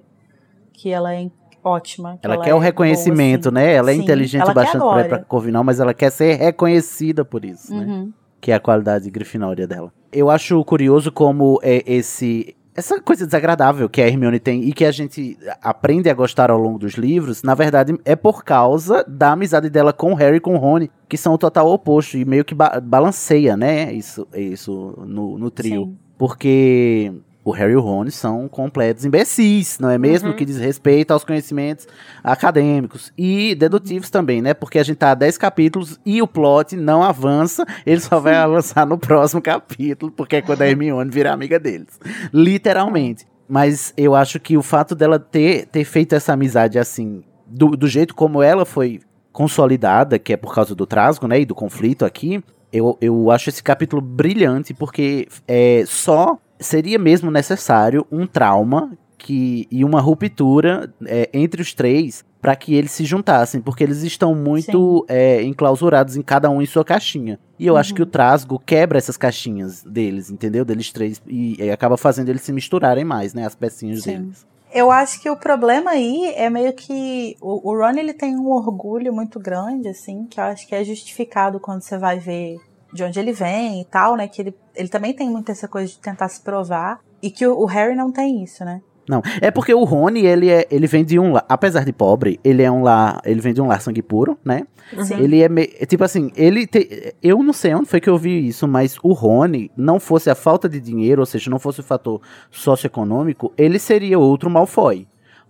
[0.72, 1.30] Que ela é
[1.64, 2.18] ótima.
[2.20, 3.72] que Ela, quer o é reconhecimento, boa, né?
[3.74, 5.08] Ela é Sim, inteligente ela bastante pra, glória.
[5.08, 7.84] pra Corvinal, mas ela quer ser reconhecida por isso, assim.
[7.84, 7.86] né?
[7.86, 8.12] Uhum.
[8.40, 9.90] Que é a qualidade grifinória dela.
[10.12, 14.84] Eu acho curioso como é esse essa coisa desagradável que a Hermione tem e que
[14.84, 19.32] a gente aprende a gostar ao longo dos livros, na verdade, é por causa da
[19.32, 22.54] amizade dela com Harry e com Rony, que são o total oposto e meio que
[22.54, 23.92] ba balanceia, né?
[23.92, 25.84] Isso, isso no, no trio.
[25.84, 25.98] Sim.
[26.18, 27.12] Porque
[27.46, 30.30] o Harry e o Rony são completos imbecis, não é mesmo?
[30.30, 30.34] Uhum.
[30.34, 31.86] Que diz respeito aos conhecimentos
[32.22, 34.52] acadêmicos e dedutivos também, né?
[34.52, 38.34] Porque a gente tá a 10 capítulos e o plot não avança, ele só vai
[38.34, 42.00] avançar no próximo capítulo, porque é quando a Hermione vira amiga deles.
[42.34, 43.24] Literalmente.
[43.48, 47.86] Mas eu acho que o fato dela ter, ter feito essa amizade assim, do, do
[47.86, 48.98] jeito como ela foi
[49.30, 51.38] consolidada, que é por causa do trasgo, né?
[51.38, 57.30] E do conflito aqui, eu, eu acho esse capítulo brilhante, porque é só seria mesmo
[57.30, 63.04] necessário um trauma que, e uma ruptura é, entre os três para que eles se
[63.04, 67.40] juntassem, porque eles estão muito é, enclausurados em cada um em sua caixinha.
[67.58, 70.64] E eu acho que o Trasgo quebra essas caixinhas deles, entendeu?
[70.64, 73.44] Deles três, e, e acaba fazendo eles se misturarem mais, né?
[73.44, 74.18] As pecinhas Sim.
[74.18, 74.46] deles.
[74.72, 78.50] Eu acho que o problema aí é meio que o, o Ron ele tem um
[78.50, 82.58] orgulho muito grande, assim, que eu acho que é justificado quando você vai ver
[82.92, 84.28] de onde ele vem e tal, né?
[84.28, 87.00] Que ele, ele também tem muito essa coisa de tentar se provar.
[87.22, 88.80] E que o, o Harry não tem isso, né?
[89.08, 92.40] Não, é porque o Rony, ele, é, ele vem de um lar, apesar de pobre,
[92.42, 94.66] ele é um lar, ele vem de um lar sangue puro, né?
[95.04, 95.20] Sim.
[95.22, 98.18] Ele é, me- é tipo assim, ele te- eu não sei onde foi que eu
[98.18, 101.78] vi isso, mas o Rony, não fosse a falta de dinheiro, ou seja, não fosse
[101.78, 102.20] o fator
[102.50, 105.06] socioeconômico, ele seria outro Malfoy.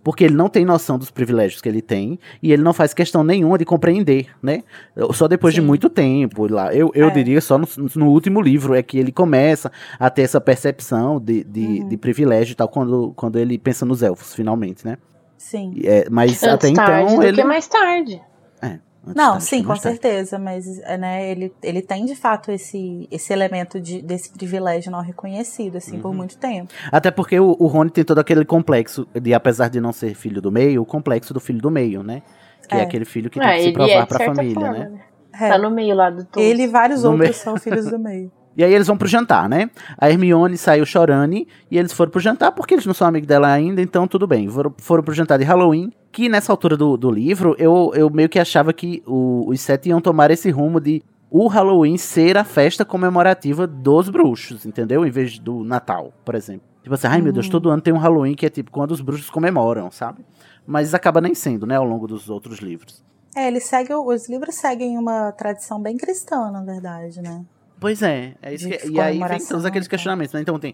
[0.07, 3.25] Porque ele não tem noção dos privilégios que ele tem e ele não faz questão
[3.25, 4.63] nenhuma de compreender, né?
[5.11, 5.67] Só depois de Sim.
[5.67, 6.73] muito tempo lá.
[6.73, 7.11] Eu, eu É.
[7.11, 11.43] diria só no, no último livro é que ele começa a ter essa percepção de,
[11.43, 11.89] de, Uhum.
[11.89, 14.97] de privilégio e tal, quando, quando ele pensa nos elfos, finalmente, né?
[15.37, 15.73] Sim.
[15.83, 17.41] É, mas Antes até tarde então do ele.
[17.41, 18.21] que mais tarde.
[18.63, 18.79] Antes
[19.15, 19.81] Não, tarde, sim, com tarde.
[19.83, 24.91] certeza, mas é, né, ele, ele tem de fato esse, esse elemento de, desse privilégio
[24.91, 26.15] não reconhecido, assim, por Uhum.
[26.15, 26.73] muito tempo.
[26.91, 30.41] Até porque o, o Rony tem todo aquele complexo de, apesar de não ser filho
[30.41, 32.21] do meio, o complexo do filho do meio, né?
[32.67, 32.81] Que é, É.
[32.81, 34.89] aquele filho que tem Ah, que se ele provar é pra certa família, forma, né?
[34.89, 34.99] né?
[35.39, 36.41] É, Tá no meio lá do todo.
[36.43, 37.33] ele e vários No outros meio.
[37.39, 38.31] são filhos do meio.
[38.57, 39.69] E aí eles vão pro jantar, né?
[39.99, 43.47] A Hermione saiu chorando e eles foram pro jantar porque eles não são amigos dela
[43.51, 44.49] ainda, então tudo bem.
[44.49, 48.27] Foram, foram pro jantar de Halloween, que nessa altura do, do livro eu, eu meio
[48.27, 52.43] que achava que o- os sete iam tomar esse rumo de o Halloween ser a
[52.43, 55.05] festa comemorativa dos bruxos, entendeu?
[55.05, 56.65] Em vez do Natal, por exemplo.
[56.81, 57.51] Tipo assim, ai meu Deus, Uhum.
[57.51, 60.25] todo ano tem um Halloween que é tipo quando os bruxos comemoram, sabe?
[60.65, 63.03] Mas acaba nem sendo, né, ao longo dos outros livros.
[63.35, 67.43] É, ele segue, os livros seguem uma tradição bem cristã, na verdade, né?
[67.79, 69.89] Pois é, é isso De que, e aí vem todos aqueles então.
[69.97, 70.41] questionamentos, né?
[70.41, 70.73] Então tem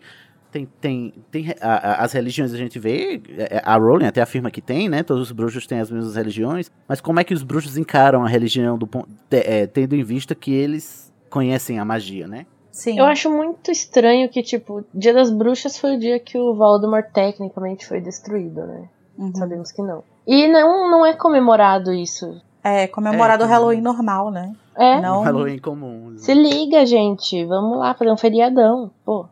[0.51, 4.51] tem tem, tem a- a- as religiões a gente vê, é, a Rowling até afirma
[4.51, 5.01] que tem, né?
[5.03, 8.27] Todos os bruxos têm as mesmas religiões, mas como é que os bruxos encaram a
[8.27, 12.45] religião do te- é, tendo em vista que eles conhecem a magia, né?
[12.71, 12.97] Sim.
[12.99, 17.05] Eu acho muito estranho que, tipo, Dia das Bruxas foi o dia que o Voldemort
[17.13, 18.87] tecnicamente foi destruído, né?
[19.17, 19.33] Uhum.
[19.35, 20.03] Sabemos que não.
[20.25, 22.41] E não, não é comemorado isso.
[22.63, 24.53] É, comemorado É, o Halloween normal, né?
[24.75, 25.01] É.
[25.01, 25.21] Não.
[25.21, 26.13] Um Halloween comum.
[26.17, 27.45] Se liga, gente.
[27.45, 28.91] Vamos lá fazer um feriadão.
[29.05, 29.27] Pô.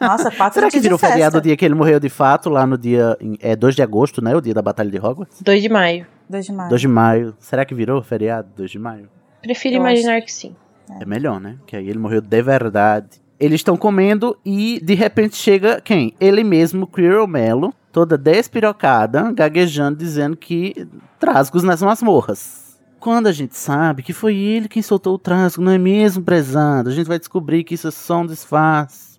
[0.00, 1.12] Nossa, quatro Será que virou festa.
[1.12, 4.22] feriado o dia que ele morreu de fato, lá no dia é 2 de agosto,
[4.22, 4.34] né?
[4.34, 5.42] O dia da Batalha de Hogwarts?
[5.42, 6.06] 2 de maio.
[6.28, 6.68] 2 de maio.
[6.70, 7.34] 2 de maio.
[7.38, 9.08] Será que virou feriado 2 de maio?
[9.42, 10.56] Prefiro Eu imaginar que sim.
[11.00, 11.56] É melhor, né?
[11.66, 13.22] Que aí ele morreu de verdade.
[13.38, 16.14] Eles estão comendo e de repente chega quem?
[16.20, 20.86] Ele mesmo, Quirrell Mello, toda despirocada, gaguejando, dizendo que
[21.18, 22.63] trasgos nas masmorras.
[23.04, 26.88] Quando a gente sabe que foi ele quem soltou o trasgo, não é mesmo, prezado?
[26.88, 29.18] A gente vai descobrir que isso é só um disfarce.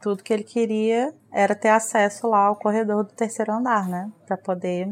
[0.00, 4.08] Tudo que ele queria era ter acesso lá ao corredor do terceiro andar, né?
[4.24, 4.88] Pra poder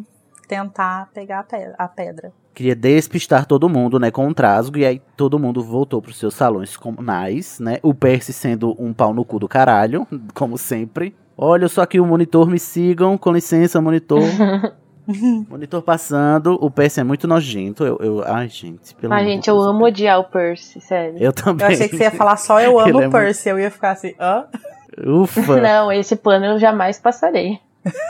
[0.48, 2.32] tentar pegar a pe- a pedra.
[2.52, 6.34] Queria despistar todo mundo, né, com um trasgo, e aí todo mundo voltou pros seus
[6.34, 7.78] salões comunais, né?
[7.80, 11.14] O Percy sendo um pau no cu do caralho, como sempre.
[11.38, 14.18] Olha só aqui o monitor, me sigam, com licença, monitor.
[15.48, 17.84] monitor passando, o Percy é muito nojento.
[17.84, 19.92] Eu, eu- ai, gente, pelo Ai, amor de gente, eu Deus, amo Percy.
[19.92, 21.18] odiar o Percy, sério.
[21.18, 21.66] Eu também.
[21.66, 23.48] Eu achei que você ia falar só eu amo é o muito- Percy.
[23.48, 24.44] Eu ia ficar assim, hã?
[25.06, 27.58] Ufa, Não, esse pano eu jamais passarei.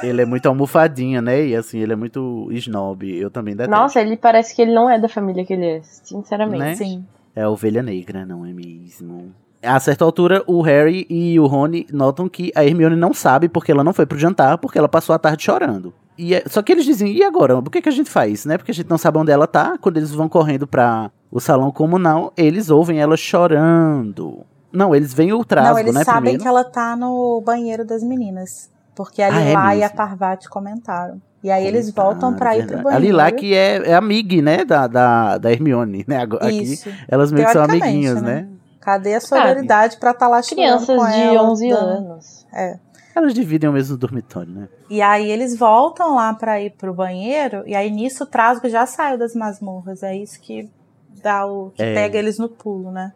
[0.03, 1.47] ele é muito almofadinha, né?
[1.47, 3.09] E assim, ele é muito snob.
[3.19, 3.71] Eu também detesto.
[3.81, 6.59] Nossa, ele parece que ele não é da família que ele é, sinceramente.
[6.59, 6.75] Né?
[6.75, 7.05] Sim.
[7.35, 9.33] É a ovelha negra, não é mesmo?
[9.63, 13.71] A certa altura, o Harry e o Rony notam que a Hermione não sabe porque
[13.71, 15.95] ela não foi pro jantar, porque ela passou a tarde chorando.
[16.19, 17.61] E é- só que eles dizem, e agora?
[17.63, 18.59] Por que, que a gente faz, né?
[18.59, 19.77] Porque a gente não sabe onde ela tá.
[19.81, 24.41] Quando eles vão correndo pra o salão comunal, eles ouvem ela chorando.
[24.73, 26.43] Não, eles veem o trasgo, não, eles né, sabem primeiro.
[26.43, 28.71] que ela tá no banheiro das meninas.
[28.95, 29.91] Porque a Ah, é Lilá e a?
[29.91, 31.21] Parvati comentaram.
[31.43, 32.97] E aí eles voltam pra ir pro banheiro.
[32.97, 36.19] A Lilá que é, é amiga, né, da, da, da Hermione, né?
[36.19, 36.89] Agora, aqui, Isso.
[37.09, 38.43] elas meio que são amiguinhas, né?
[38.43, 38.49] né?
[38.81, 42.47] Cadê a sororidade pra estar lá chorando Crianças com de ela, 11 dando- anos.
[42.53, 42.79] É.
[43.15, 44.69] Elas dividem o mesmo dormitório, né?
[44.89, 48.87] E aí eles voltam lá pra ir pro banheiro, e aí nisso o Trasgo já
[48.87, 50.03] saiu das masmorras.
[50.03, 50.69] É isso que
[51.23, 51.71] dá o.
[51.75, 51.95] que É.
[51.95, 53.13] pega eles no pulo, né?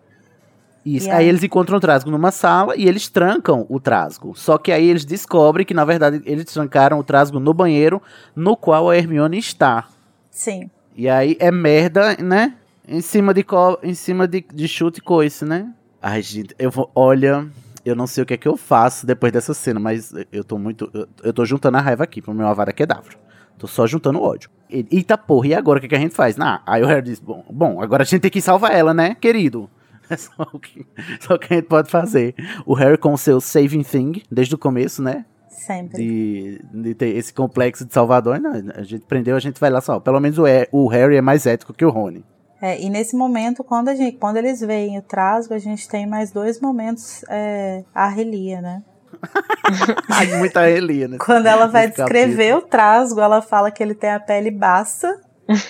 [0.85, 1.09] Isso.
[1.09, 1.29] E Aí aí?
[1.29, 4.37] eles encontram o Trasgo numa sala e eles trancam o Trasgo.
[4.37, 8.01] Só que aí eles descobrem que, na verdade, eles trancaram o Trasgo no banheiro
[8.37, 9.89] no qual a Hermione está.
[10.31, 10.71] Sim.
[10.95, 12.55] E aí é merda, né?
[12.87, 15.73] Em cima de co em cima de, de chute e coice, né?
[16.01, 16.89] Ai, gente, eu vou.
[16.95, 17.49] Olha,
[17.87, 20.59] eu não sei o que é que eu faço depois dessa cena, mas eu tô
[20.59, 20.91] muito.
[20.93, 23.15] Eu, eu tô juntando a raiva aqui pro meu Avada Kedavra.
[23.59, 24.51] Tô só juntando ódio.
[24.69, 26.37] E- Eita porra, e agora o que, que a gente faz?
[26.37, 29.15] Nah, aí o Harry diz: bom, bom, agora a gente tem que salvar ela, né,
[29.15, 29.71] querido?
[30.09, 30.87] É só o, que,
[31.19, 32.33] só o que a gente pode fazer.
[32.65, 35.25] O Harry com o seu saving thing, desde o começo, né?
[35.49, 35.97] Sempre.
[36.01, 38.39] de, de ter esse complexo de Salvador.
[38.39, 39.99] Não, a gente prendeu, a gente vai lá só.
[39.99, 42.25] Pelo menos o, o Harry é mais ético que o Rony.
[42.61, 46.07] É, e nesse momento, quando, a gente, quando eles veem o Trasgo, a gente tem
[46.07, 48.83] mais dois momentos é, a Relia, né?
[50.39, 51.19] Muita Elia, né?
[51.19, 55.21] Quando ela vai Esse descrever o Trasgo, ela fala que ele tem a pele bassa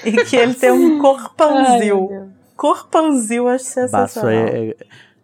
[0.04, 1.90] e que ele tem um Ai,
[2.56, 4.30] corpãozil, eu acho Baço sensacional.
[4.30, 4.76] é, é,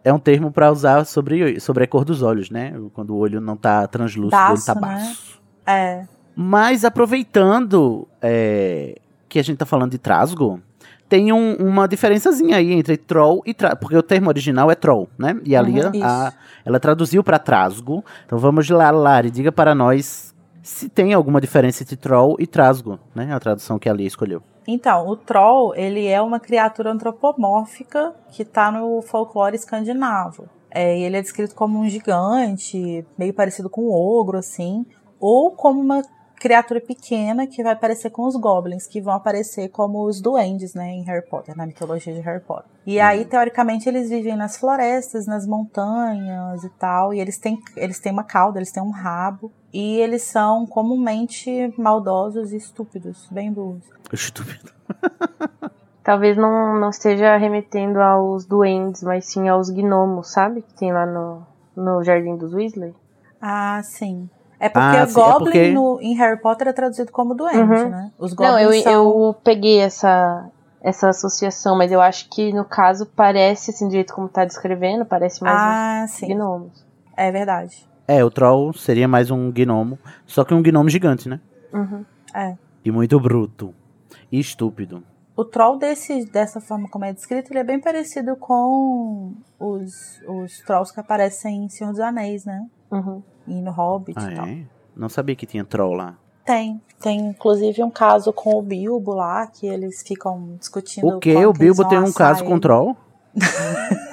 [0.04, 2.74] é um termo pra usar sobre, sobre a cor dos olhos, né?
[2.92, 4.94] Quando o olho não tá translúcido, Baço, ele tá né?
[4.94, 5.40] baço.
[5.66, 8.96] É, Mas aproveitando é,
[9.28, 10.60] que a gente tá falando de trasgo,
[11.12, 13.76] tem um- uma diferençazinha aí entre troll e trasgo.
[13.80, 15.38] Porque o termo original é troll, né?
[15.44, 16.32] E ali Uhum, a-
[16.64, 18.02] ela traduziu pra trasgo.
[18.24, 22.98] Então vamos lá, Lari, diga para nós se tem alguma diferença entre troll e trasgo,
[23.14, 23.30] né?
[23.30, 24.42] A tradução que a Lia escolheu.
[24.66, 30.44] Então, o troll, ele é uma criatura antropomórfica que tá no folclore escandinavo.
[30.70, 34.86] É, e ele é descrito como um gigante, meio parecido com um ogro, assim,
[35.20, 36.02] ou como uma
[36.42, 40.90] criatura pequena que vai parecer com os goblins, que vão aparecer como os duendes, né,
[40.90, 42.68] em Harry Potter, na mitologia de Harry Potter.
[42.84, 48.00] E aí, teoricamente, eles vivem nas florestas, nas montanhas e tal, e eles têm, eles
[48.00, 53.52] têm uma cauda, eles têm um rabo, e eles são comumente maldosos e estúpidos, bem
[53.52, 53.84] burros.
[54.12, 54.72] Estúpido.
[56.02, 60.62] Talvez não, não esteja remetendo aos duendes, mas sim aos gnomos, sabe?
[60.62, 62.92] Que tem lá no, no Jardim dos Weasley.
[63.40, 64.28] Ah, sim.
[64.64, 67.88] É porque Ah, é Goblin porque- no, em Harry Potter é traduzido como doente, Uhum.
[67.88, 68.12] né?
[68.16, 68.92] Os Não, Goblins eu, são...
[69.26, 70.48] eu peguei essa,
[70.80, 75.04] essa associação, mas eu acho que no caso parece, assim, do jeito como tá descrevendo,
[75.04, 76.28] parece mais Ah, os sim.
[76.28, 76.86] gnomos.
[77.16, 77.84] É verdade.
[78.06, 81.40] É, o troll seria mais um gnomo, só que um gnomo gigante, né?
[81.74, 82.04] Uhum.
[82.84, 83.74] E muito bruto.
[84.30, 85.02] E estúpido.
[85.36, 90.60] O troll desse, dessa forma como é descrito, ele é bem parecido com os, os
[90.60, 92.64] trolls que aparecem em Senhor dos Anéis, né?
[92.92, 93.22] Uhum.
[93.46, 94.46] E no Hobbit Ah, e tal.
[94.46, 94.58] é?
[94.96, 96.16] Não sabia que tinha troll lá.
[96.44, 96.80] Tem.
[97.00, 101.08] Tem inclusive um caso com o Bilbo lá, que eles ficam discutindo.
[101.08, 101.44] O quê?
[101.46, 102.60] O Bilbo tem um caso com ele.
[102.60, 102.96] troll?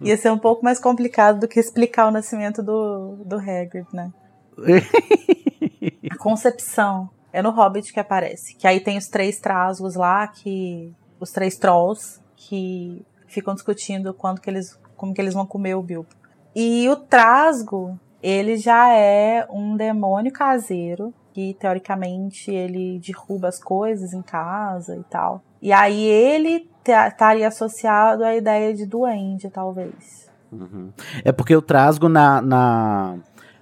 [0.00, 4.12] Ia ser um pouco mais complicado do que explicar o nascimento do, do Hagrid, né?
[6.10, 7.08] A concepção.
[7.32, 8.54] É no Hobbit que aparece.
[8.54, 10.92] Que aí tem os três trasgos lá, que.
[11.18, 14.78] Os três trolls que ficam discutindo quando que eles.
[14.96, 16.08] como que eles vão comer o Bilbo.
[16.54, 21.12] E o trasgo, ele já é um demônio caseiro.
[21.34, 25.40] Que teoricamente ele derruba as coisas em casa e tal.
[25.62, 30.28] E aí ele ta- estaria associado à ideia de duende, talvez.
[30.52, 30.90] Uhum.
[31.24, 32.42] É porque o trasgo na.
[32.42, 33.16] na-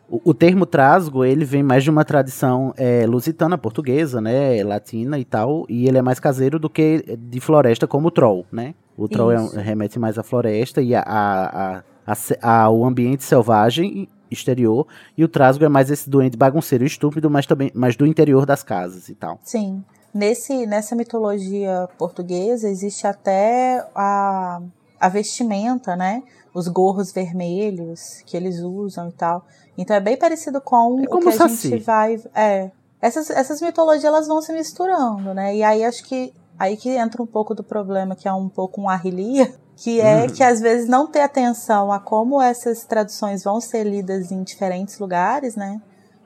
[0.09, 4.61] O, o termo trasgo, ele vem mais de uma tradição é, lusitana, portuguesa, né?
[4.65, 5.65] Latina e tal.
[5.69, 8.75] E ele é mais caseiro do que de floresta, como o troll, né?
[8.97, 13.25] O troll é remete mais à floresta e a, a, a- a se- ao ambiente
[13.25, 14.87] selvagem exterior.
[15.19, 18.47] E o trasgo é mais esse doente bagunceiro e estúpido, mas também mais do interior
[18.47, 19.39] das casas e tal.
[19.43, 19.85] Sim.
[20.13, 24.61] Nesse, nessa mitologia portuguesa existe até a,
[24.99, 26.23] a vestimenta, né?
[26.53, 29.45] Os gorros vermelhos que eles usam e tal.
[29.79, 31.69] Então é bem parecido com É o que a Saci.
[31.71, 32.21] gente vai.
[32.35, 32.71] É.
[33.01, 35.57] Essas, essas mitologias elas vão se misturando, né?
[35.57, 38.83] E aí acho que aí que entra um pouco do problema, que é um pouco
[38.83, 39.51] um arrelia,
[39.83, 40.29] que é Uhum.
[40.29, 44.99] que às vezes não ter atenção a como essas traduções vão ser lidas em diferentes
[44.99, 45.81] lugares, né?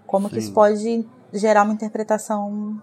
[0.09, 0.41] Como que Sim.
[0.41, 2.77] isso pode gerar uma interpretação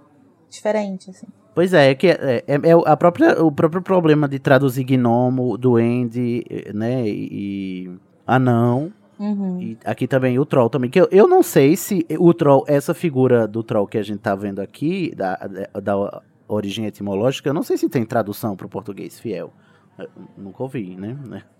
[0.50, 1.28] diferente, assim.
[1.54, 5.58] Pois é, é que é, é- é a própria, o próprio problema de traduzir gnomo,
[5.58, 7.92] duende, eh, né, e
[8.26, 9.60] anão, Uhum.
[9.62, 12.94] e aqui também o troll também, que eu, eu não sei se o troll, essa
[12.94, 15.36] figura do troll que a gente tá vendo aqui, da,
[15.84, 16.22] da
[16.54, 19.52] origem etimológica, eu não sei se tem tradução para o português fiel.
[19.98, 21.16] Eu nunca ouvi, né?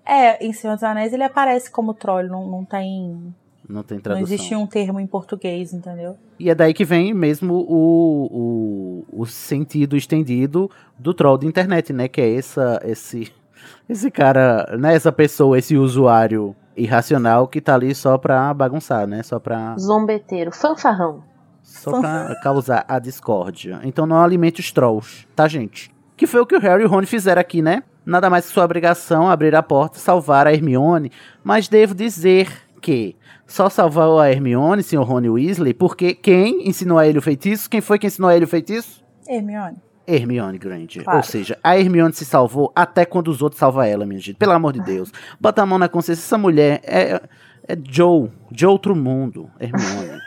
[0.06, 3.34] É, em Senhor dos Anéis ele aparece como troll, não, não tem.
[3.70, 4.24] Não tem Não tradução.
[4.28, 6.18] existe um termo em português, entendeu?
[6.40, 11.94] E é daí que vem mesmo o, o, o sentido estendido do troll de internet,
[11.94, 12.08] né?
[12.08, 13.32] Que é essa, esse,
[13.88, 14.96] esse cara, né?
[14.96, 19.22] Essa pessoa, esse usuário irracional que tá ali só pra bagunçar, né?
[19.24, 21.24] Só pra, Zombeteiro, fanfarrão.
[21.72, 23.80] Só pra causar a discórdia.
[23.84, 25.92] Então não alimente os trolls, tá, gente?
[26.16, 27.84] Que foi o que o Harry e o Rony fizeram aqui, né?
[28.06, 31.12] Nada mais que sua obrigação abrir a porta e salvar a Hermione.
[31.44, 32.52] Mas devo dizer
[32.82, 33.16] que
[33.46, 37.70] só salvou a Hermione, senhor Rony Weasley, porque quem ensinou a ele o feitiço?
[37.70, 39.04] Quem foi que ensinou a ele o feitiço?
[39.28, 39.78] Hermione.
[40.08, 41.04] Hermione Granger.
[41.04, 41.20] Claro.
[41.20, 44.36] Ou seja, a Hermione se salvou até quando os outros salvam ela, minha gente.
[44.36, 45.12] Pelo amor de Deus.
[45.40, 46.22] Bota a mão na consciência.
[46.22, 47.22] Essa mulher é,
[47.68, 49.50] é Joe, de outro mundo.
[49.60, 50.20] Hermione.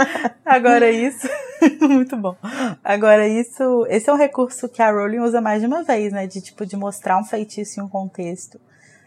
[0.44, 1.28] Agora isso.
[1.80, 2.36] Muito bom.
[2.84, 3.86] Agora isso.
[3.88, 6.26] Esse é um recurso que a Rowling usa mais de uma vez, né?
[6.26, 8.60] De tipo, de mostrar um feitiço em um contexto.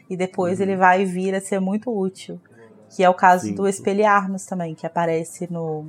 [0.09, 2.39] E depois ele vai vir a ser muito útil.
[2.89, 3.53] Que é o caso Sim.
[3.53, 5.85] do Espelharmos também, que aparece no,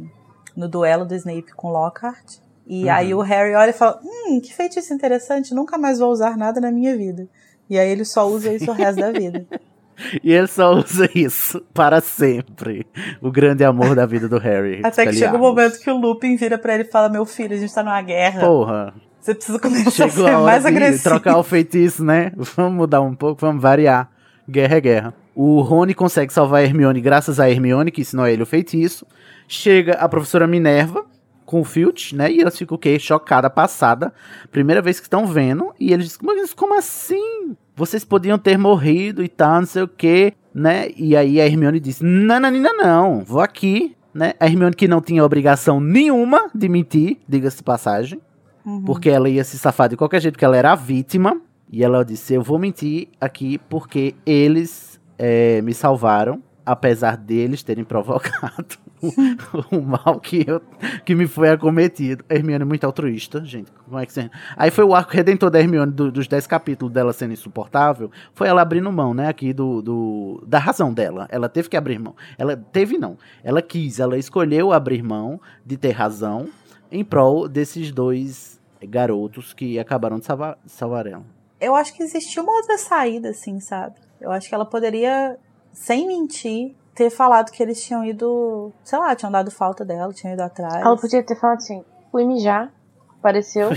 [0.54, 2.38] no duelo do Snape com Lockhart.
[2.66, 2.92] E Uhum.
[2.92, 6.60] aí o Harry olha e fala: Hum, que feitiço interessante, nunca mais vou usar nada
[6.60, 7.26] na minha vida.
[7.68, 9.46] E aí ele só usa isso o resto da vida.
[10.22, 12.86] e ele só usa isso para sempre.
[13.20, 14.80] O grande amor da vida do Harry.
[14.84, 17.54] Até que chega o momento que o Lupin vira pra ele e fala: Meu filho,
[17.54, 18.40] a gente tá numa guerra.
[18.40, 18.94] Porra.
[19.20, 21.04] Você precisa começar a Chegou ser a mais de agressivo.
[21.04, 22.32] trocar o feitiço, né?
[22.56, 24.10] Vamos mudar um pouco, vamos variar.
[24.48, 25.14] Guerra é guerra.
[25.34, 29.06] O Rony consegue salvar a Hermione graças a Hermione, que ensinou a ele o feitiço.
[29.46, 31.04] Chega a professora Minerva
[31.44, 32.30] com o Filch, né?
[32.30, 32.98] E elas ficam o quê?
[32.98, 34.12] Chocada, passada.
[34.50, 35.74] Primeira vez que estão vendo.
[35.78, 37.56] E eles dizem, mas como assim?
[37.80, 40.90] Vocês podiam ter morrido e tal, não sei o quê, né?
[40.98, 44.34] E aí a Hermione disse, nananina não, vou aqui, né?
[44.38, 48.20] A Hermione que não tinha obrigação nenhuma de mentir, diga-se passagem.
[48.66, 48.84] Uhum.
[48.84, 51.40] Porque ela ia se safar de qualquer jeito, porque ela era a vítima.
[51.72, 57.82] E ela disse: Eu vou mentir aqui porque eles é, me salvaram, apesar deles terem
[57.82, 58.76] provocado
[59.72, 60.60] o, mal que, eu,
[61.04, 62.24] que me foi acometido.
[62.28, 63.70] A Hermione é muito altruísta, gente.
[63.84, 64.30] Como é que você...
[64.56, 68.10] Aí foi o arco redentor da Hermione, do- dos 10 capítulos dela sendo insuportável.
[68.34, 69.28] Foi ela abrindo mão, né?
[69.28, 71.26] Aqui do, do, da razão dela.
[71.30, 72.14] Ela teve que abrir mão.
[72.36, 73.16] Ela teve, não.
[73.42, 76.48] Ela quis, ela escolheu abrir mão de ter razão
[76.92, 81.24] em prol desses dois garotos que acabaram de salvar, salvar ela.
[81.60, 83.96] Eu acho que existia uma outra saída, assim, sabe?
[84.20, 85.36] Eu acho que ela poderia,
[85.72, 90.34] sem mentir, ter falado que eles tinham ido, sei lá, tinham dado falta dela, tinham
[90.34, 90.74] ido atrás.
[90.84, 92.70] Ela podia ter falado assim, fui mijar,
[93.18, 93.70] apareceu.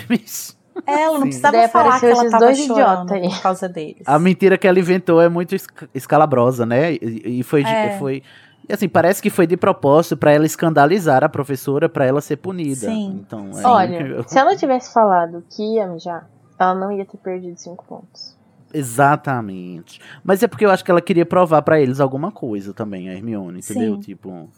[0.87, 1.21] É, ela não Sim.
[1.25, 3.29] precisava Daí falar que ela esses tava dois chorando idiota aí.
[3.29, 4.01] por causa deles.
[4.07, 6.93] A mentira que ela inventou é muito esca- escalabrosa, né?
[6.93, 7.97] E, e foi, de- É.
[7.99, 8.23] foi
[8.67, 12.37] e assim, parece que foi de propósito pra ela escandalizar a professora pra ela ser
[12.37, 12.87] punida.
[12.87, 13.19] Sim.
[13.25, 14.23] Então, é Olha, incrível.
[14.25, 18.35] se ela tivesse falado que ia mijar, ela não ia ter perdido cinco pontos.
[18.73, 20.01] Exatamente.
[20.23, 23.13] Mas é porque eu acho que ela queria provar pra eles alguma coisa também, a
[23.13, 23.95] Hermione, entendeu?
[23.95, 24.01] Sim.
[24.01, 24.49] Tipo,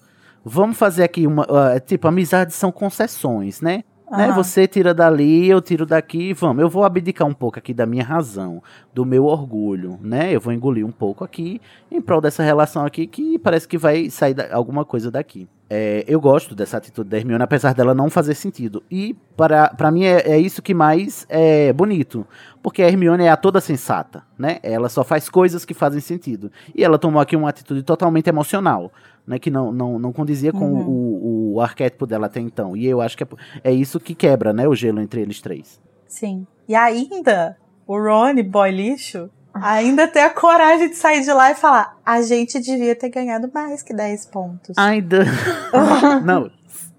[0.44, 3.84] vamos fazer aqui uma, ah, tipo, amizades são concessões, né?
[4.12, 4.32] Né?
[4.34, 6.62] Você tira dali, eu tiro daqui, vamos.
[6.62, 8.62] Eu vou abdicar um pouco aqui da minha razão,
[8.94, 10.32] do meu orgulho, né?
[10.32, 11.60] Eu vou engolir um pouco aqui
[11.92, 15.48] em prol dessa relação aqui que parece que vai sair da- alguma coisa daqui.
[15.68, 18.84] É, eu gosto dessa atitude da Hermione, apesar dela não fazer sentido.
[18.92, 22.26] E para, para mim é, é isso que mais é bonito.
[22.62, 24.60] Porque a Hermione é a toda sensata, né?
[24.62, 26.52] Ela só faz coisas que fazem sentido.
[26.76, 28.92] E ela tomou aqui uma atitude totalmente emocional,
[29.28, 29.40] né?
[29.40, 30.88] Que não, não, não condizia com Uhum.
[30.88, 32.76] o, o arquétipo dela até então.
[32.76, 33.28] E eu acho que é,
[33.64, 34.68] é isso que quebra, né?
[34.68, 35.80] O gelo entre eles três.
[36.08, 36.46] Sim.
[36.68, 37.58] E ainda,
[37.88, 42.22] o Rony, boy lixo, ainda tem a coragem de sair de lá e falar: a
[42.22, 44.78] gente devia ter ganhado mais que 10 pontos.
[44.78, 45.26] Ainda.
[46.26, 46.50] não,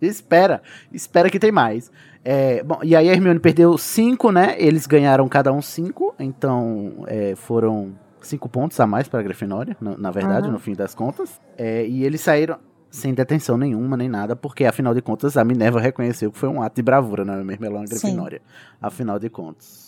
[0.01, 0.63] espera.
[0.93, 1.91] Espera que tem mais.
[2.25, 4.57] É, bom, e aí a Hermione perdeu cinco, né?
[4.59, 7.93] Eles ganharam cada um cinco, então é, foram
[8.27, 10.53] cinco pontos a mais para a Grifinória, na, na verdade, Uhum.
[10.53, 11.41] no fim das contas.
[11.57, 12.59] É, e eles saíram
[12.91, 16.63] sem detenção nenhuma, nem nada, porque afinal de contas a Minerva reconheceu que foi um
[16.63, 17.65] ato de bravura, não é mesmo?
[17.67, 17.85] Ela é uma.
[17.87, 18.41] Grifinória.
[18.81, 19.86] Afinal de contas.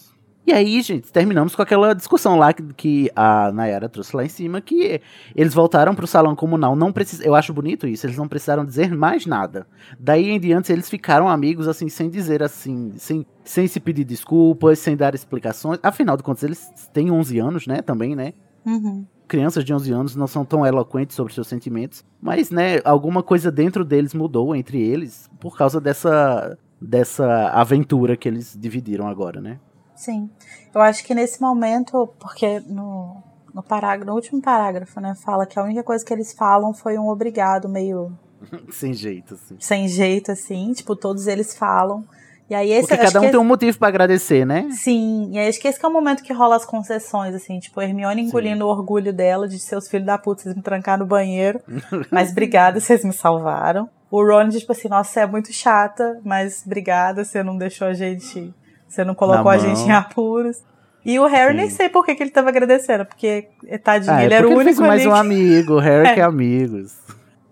[0.49, 4.31] E aí, gente, terminamos com aquela discussão lá que, que a Nayara trouxe lá em
[4.31, 4.99] cima, que
[5.37, 7.21] eles voltaram pro salão comunal, não precis...
[7.21, 9.67] eu acho bonito isso, eles não precisaram dizer mais nada.
[10.01, 14.79] Daí em diante eles ficaram amigos, assim, sem dizer assim, sem, sem se pedir desculpas,
[14.79, 15.79] sem dar explicações.
[15.83, 18.33] Afinal de contas, eles têm 11 anos, né, também, né?
[18.65, 19.05] Uhum.
[19.29, 23.53] Crianças de 11 anos não são tão eloquentes sobre seus sentimentos, mas, né, alguma coisa
[23.53, 29.59] dentro deles mudou entre eles por causa dessa, dessa aventura que eles dividiram agora, né?
[29.99, 30.31] Sim.
[30.73, 33.21] Eu acho que nesse momento, porque no,
[33.53, 36.97] no, parágrafo, no último parágrafo, né, fala que a única coisa que eles falam foi
[36.97, 38.13] um obrigado meio
[38.71, 39.57] sem jeito, assim.
[39.59, 40.73] sem jeito, assim.
[40.73, 42.05] Tipo, todos eles falam.
[42.49, 44.69] E aí esse Porque cada um tem um motivo pra agradecer, né?
[44.71, 47.59] Sim, e aí acho que esse que é o momento que rola as concessões, assim,
[47.59, 51.01] tipo, a Hermione engolindo o orgulho dela de seus filhos da puta, vocês me trancaram
[51.01, 51.61] no banheiro,
[52.11, 53.91] mas obrigada, vocês me salvaram.
[54.11, 57.93] O Ron, tipo assim, nossa, você é muito chata, mas obrigada, você não deixou a
[57.93, 58.55] gente,
[58.89, 59.77] você não colocou Na a mão.
[59.77, 60.63] gente em apuros.
[61.05, 61.57] E o Harry Sim.
[61.57, 63.49] nem sei por que, que ele tava agradecendo, porque,
[63.83, 65.75] tadinho, Ah, é ele era o porque ele único fez mais ali um que- amigo.
[65.75, 66.15] O Harry É.
[66.15, 66.97] quer amigos.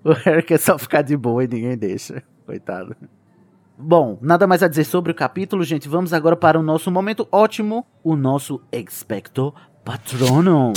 [0.04, 2.22] O Harry quer só ficar de boa e ninguém deixa.
[2.44, 2.94] Coitado.
[3.78, 5.88] Bom, nada mais a dizer sobre o capítulo, gente.
[5.88, 10.72] Vamos agora para o nosso momento ótimo, o nosso Expecto Patronum.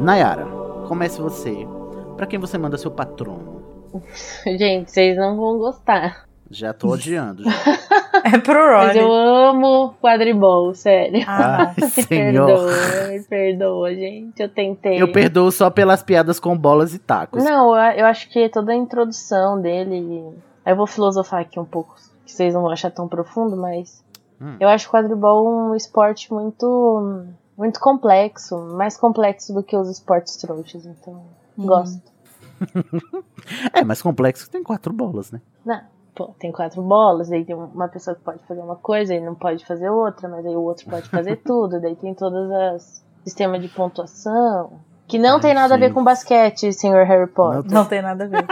[0.00, 0.46] Nayara,
[0.88, 1.66] comece você.
[2.20, 3.62] Pra quem você manda seu patrono?
[4.44, 6.26] Gente, vocês não vão gostar.
[6.50, 7.44] Já tô odiando.
[7.44, 7.50] já.
[8.22, 11.24] É pro Mas eu amo quadribol, sério.
[11.26, 12.46] Ah, Me senhor.
[12.46, 14.42] perdoa, me perdoa, gente.
[14.42, 15.00] Eu tentei.
[15.00, 17.42] Eu perdoo só pelas piadas com bolas e tacos.
[17.42, 20.34] Não, eu, eu acho que toda a introdução dele.
[20.62, 21.96] Aí eu vou filosofar aqui um pouco,
[22.26, 24.04] que vocês não vão achar tão profundo, mas.
[24.38, 24.56] Hum.
[24.60, 27.24] Eu acho quadribol um esporte muito.
[27.56, 28.58] Muito complexo.
[28.76, 31.22] Mais complexo do que os esportes trouxas, então.
[31.56, 31.66] Uhum.
[31.66, 32.09] Gosto.
[33.72, 35.40] É mais complexo que tem quatro bolas, né?
[35.64, 35.80] Não,
[36.14, 39.34] pô, tem quatro bolas, aí tem uma pessoa que pode fazer uma coisa e não
[39.34, 43.58] pode fazer outra, mas aí o outro pode fazer tudo, daí tem todas as sistema
[43.58, 44.72] de pontuação,
[45.06, 45.94] que não Ai, tem nada a ver gente.
[45.94, 47.70] com basquete, senhor Harry Potter.
[47.72, 48.46] Não tem nada a ver.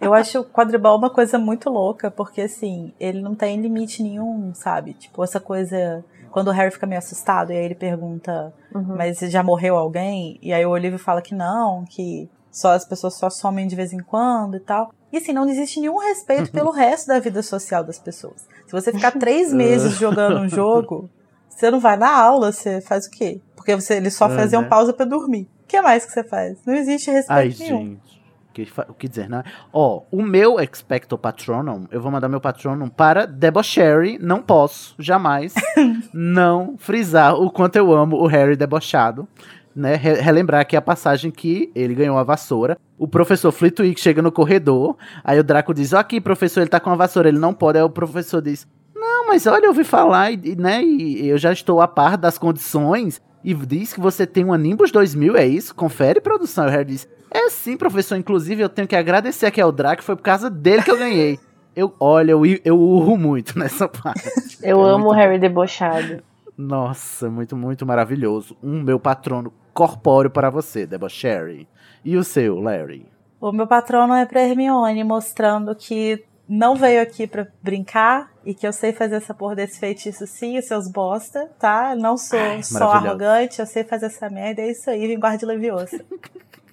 [0.00, 4.52] Eu acho o quadribol uma coisa muito louca, porque assim, ele não tem limite nenhum,
[4.54, 4.92] sabe?
[4.94, 6.04] Tipo, essa coisa.
[6.30, 8.96] Quando o Harry fica meio assustado e aí ele pergunta, Uhum.
[8.96, 10.38] mas já morreu alguém?
[10.42, 13.92] E aí o Olivia fala que não, que só as pessoas só somem de vez
[13.92, 14.92] em quando e tal.
[15.12, 18.46] E assim, não existe nenhum respeito pelo resto da vida social das pessoas.
[18.66, 21.10] Se você ficar três meses jogando um jogo,
[21.48, 23.40] você não vai na aula, você faz o quê?
[23.56, 24.68] Porque você, eles só É, faziam né?
[24.68, 25.48] pausa pra dormir.
[25.64, 26.56] O que mais que você faz?
[26.64, 27.32] Não existe respeito
[27.62, 27.78] Ai, nenhum.
[27.88, 28.14] gente.
[28.52, 29.42] Que O que dizer, né?
[29.72, 34.16] Ó, o meu Expecto Patronum, eu vou mandar meu Patronum para Debocherry.
[34.20, 35.54] Não posso, jamais,
[36.14, 39.26] não frisar o quanto eu amo o Harry debochado.
[39.74, 39.96] Né?
[39.96, 42.78] Re- relembrar aqui a passagem que ele ganhou a vassoura.
[42.96, 44.96] O professor Flitwick chega no corredor.
[45.24, 47.78] Aí o Draco diz: Ó, aqui, professor, ele tá com a vassoura, ele não pode.
[47.78, 50.82] Aí o professor diz: Não, mas olha, eu ouvi falar, e, né?
[50.84, 53.20] E eu já estou a par das condições.
[53.42, 55.74] E diz que você tem uma Nimbus 2000, é isso?
[55.74, 56.64] Confere, produção.
[56.64, 58.16] E o Harry diz: É sim, professor.
[58.16, 61.38] Inclusive, eu tenho que agradecer aqui ao Draco, foi por causa dele que eu ganhei.
[61.76, 64.22] Eu, olha, eu, eu urro muito nessa parte.
[64.62, 66.22] Eu É amo o Harry debochado.
[66.56, 68.56] Nossa, muito, muito maravilhoso.
[68.62, 71.68] Um meu patrono corpóreo para você, Debocherry.
[72.04, 73.06] E o seu, Larry?
[73.40, 78.66] O meu patrono é pra Hermione, mostrando que não veio aqui pra brincar e que
[78.66, 81.94] eu sei fazer essa porra desse feitiço sim, os seus bosta, tá?
[81.96, 83.08] Não sou só maravilhoso.
[83.08, 86.04] arrogante, eu sei fazer essa merda, é isso aí, vem guarda Leviosa.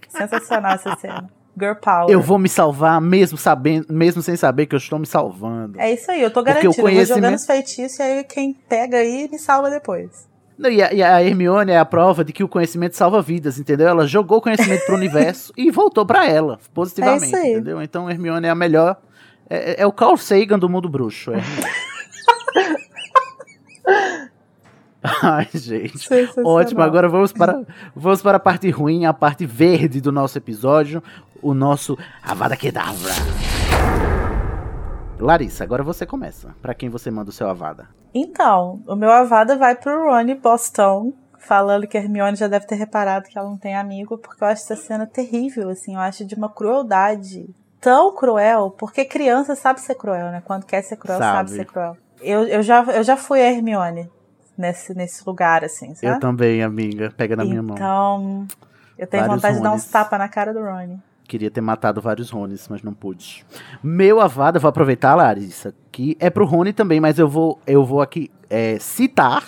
[0.10, 1.30] Sensacional essa cena.
[1.62, 2.09] Girl Power.
[2.09, 5.80] Eu vou me salvar mesmo sabendo, mesmo sem saber que eu estou me salvando.
[5.80, 6.72] É isso aí, eu tô Porque o garantido.
[6.72, 10.30] Eu vou conhecimento- jogando os feitiços e aí quem pega aí me salva depois.
[10.57, 13.57] Não, E a, e a Hermione é a prova de que o conhecimento salva vidas,
[13.57, 13.88] entendeu?
[13.88, 17.51] Ela jogou o conhecimento pro universo e voltou pra ela, positivamente, É isso aí.
[17.53, 17.82] entendeu?
[17.82, 18.97] Então Hermione é a melhor.
[19.49, 21.32] É, é- é o Carl Sagan do mundo bruxo.
[21.34, 21.41] É.
[25.24, 26.08] Ai, gente.
[26.43, 27.64] Ótimo, agora vamos para,
[27.95, 31.02] vamos para a parte ruim, a parte verde do nosso episódio,
[31.41, 33.12] o nosso Avada Kedavra.
[35.20, 36.56] Larissa, agora você começa.
[36.62, 37.88] Pra quem você manda o seu Avada?
[38.14, 42.76] Então, o meu avada vai pro Ronnie Boston, falando que a Hermione já deve ter
[42.76, 46.26] reparado que ela não tem amigo, porque eu acho essa cena terrível, assim, eu acho
[46.26, 47.49] de uma crueldade
[47.80, 50.43] tão cruel, porque criança sabe ser cruel, né?
[50.45, 51.49] Quando quer ser cruel, sabe, Sabe.
[51.52, 51.97] ser cruel.
[52.20, 54.10] Eu, eu, já, eu já fui a Hermione
[54.58, 56.16] nesse, nesse lugar, assim, sabe?
[56.16, 57.12] Eu também, amiga.
[57.16, 57.76] Pega na minha mão.
[57.76, 58.47] Então,
[58.97, 59.91] eu tenho Vários vontade de dar uns Rones.
[59.91, 60.99] tapas na cara do Ronnie.
[61.28, 63.45] Queria ter matado vários Rones, mas não pude.
[63.82, 68.02] Meu Avada, vou aproveitar, Larissa, que é pro Rony também, mas eu vou, eu vou
[68.02, 69.43] aqui é, citar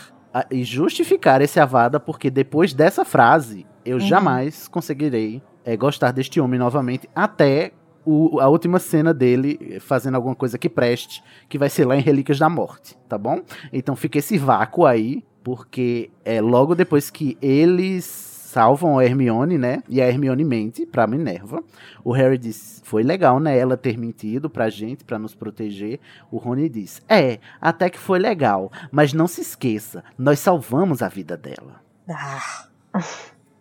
[0.49, 6.59] e justificar esse Avada, porque depois dessa frase, eu jamais conseguirei é, gostar deste homem
[6.59, 7.71] novamente, até
[8.05, 12.01] o- a última cena dele fazendo alguma coisa que preste, que vai ser lá em
[12.01, 13.41] Relíquias da Morte, tá bom?
[13.71, 19.81] Então fica esse vácuo aí, porque é logo depois que eles salvam a Hermione, né?
[19.89, 21.63] E a Hermione mente pra Minerva.
[22.03, 25.99] O Harry diz: "Foi legal, né, ela ter mentido pra gente, pra nos proteger".
[26.31, 31.07] O Rony diz: "É, até que foi legal, mas não se esqueça, nós salvamos a
[31.09, 31.81] vida dela".
[32.07, 32.63] Ah,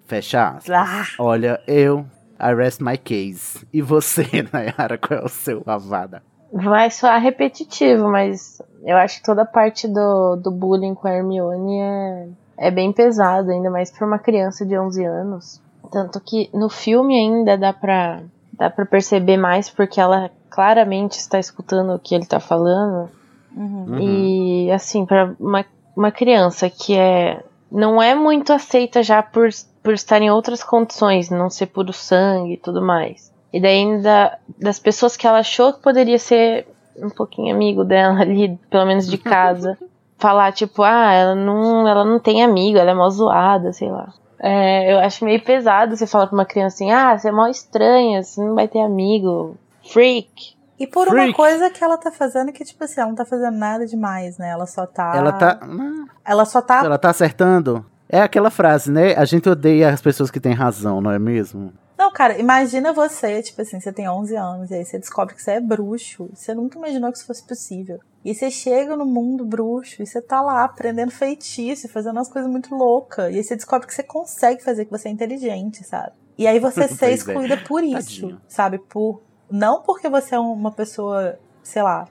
[0.06, 0.70] Fecha aspas.
[0.76, 1.06] ah.
[1.18, 2.04] Olha, eu
[2.42, 3.64] I rest my case.
[3.72, 6.22] E você, Nayara, qual é o seu avada?
[6.52, 11.12] Vai soar repetitivo, mas eu acho que toda a parte do, do bullying com a
[11.12, 12.28] Hermione é,
[12.58, 15.62] é bem pesado, ainda mais pra uma criança de 11 anos.
[15.90, 18.22] Tanto que no filme ainda dá pra,
[18.52, 23.08] dá pra perceber mais, porque ela claramente está escutando o que ele tá falando.
[23.56, 23.98] Uhum.
[23.98, 25.64] E assim, pra uma,
[25.96, 29.48] uma criança que é não é muito aceita já por,
[29.82, 33.32] por estar em outras condições, não ser puro sangue e tudo mais.
[33.52, 36.66] E daí ainda das pessoas que ela achou que poderia ser
[36.96, 39.76] um pouquinho amigo dela ali, pelo menos de casa,
[40.18, 44.12] falar tipo, ah, ela não, ela não tem amigo, ela é mó zoada, sei lá.
[44.38, 47.46] É, eu acho meio pesado você falar pra uma criança assim, ah, você é mó
[47.46, 49.56] estranha, você não vai ter amigo,
[49.92, 50.56] freak.
[50.82, 51.28] E por Freak.
[51.28, 54.36] uma coisa que ela tá fazendo que, tipo assim, ela não tá fazendo nada demais,
[54.36, 54.48] né?
[54.48, 55.12] Ela só tá.
[55.14, 55.60] Ela tá.
[56.24, 56.84] Ela só tá.
[56.84, 57.86] Ela tá acertando.
[58.12, 59.14] É aquela frase, né?
[59.14, 61.72] A gente odeia as pessoas que têm razão, não é mesmo?
[61.96, 65.42] Não, cara, imagina você, tipo assim, você tem 11 anos e aí você descobre que
[65.42, 66.28] você é bruxo.
[66.34, 68.00] Você nunca imaginou que isso fosse possível.
[68.22, 72.50] E você chega no mundo bruxo e você tá lá aprendendo feitiço, fazendo umas coisas
[72.50, 73.32] muito loucas.
[73.32, 76.12] E aí você descobre que você consegue fazer, que você é inteligente, sabe?
[76.36, 77.12] E aí você ser é.
[77.14, 78.40] excluída por isso, Tadinho.
[78.46, 78.78] sabe?
[78.78, 82.08] Por não porque você é uma pessoa, sei lá,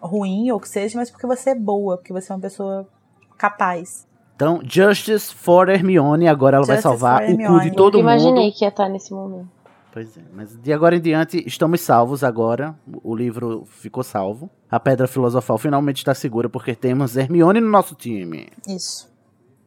[0.00, 2.88] ruim ou que seja, mas porque você é boa, porque você é uma pessoa
[3.36, 4.06] capaz.
[4.42, 8.46] Então, Justice for Hermione, agora ela vai Justice salvar for o cu de todo imaginei
[8.46, 8.54] mundo.
[8.56, 9.48] que ia estar nesse momento.
[9.92, 12.74] Pois é, mas de agora em diante estamos salvos agora.
[13.04, 14.50] O livro ficou salvo.
[14.68, 18.48] A Pedra Filosofal finalmente está segura porque temos Hermione no nosso time.
[18.66, 19.08] Isso.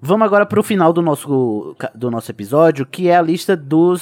[0.01, 4.01] Vamos agora pro final do nosso, do nosso episódio, que é a lista dos,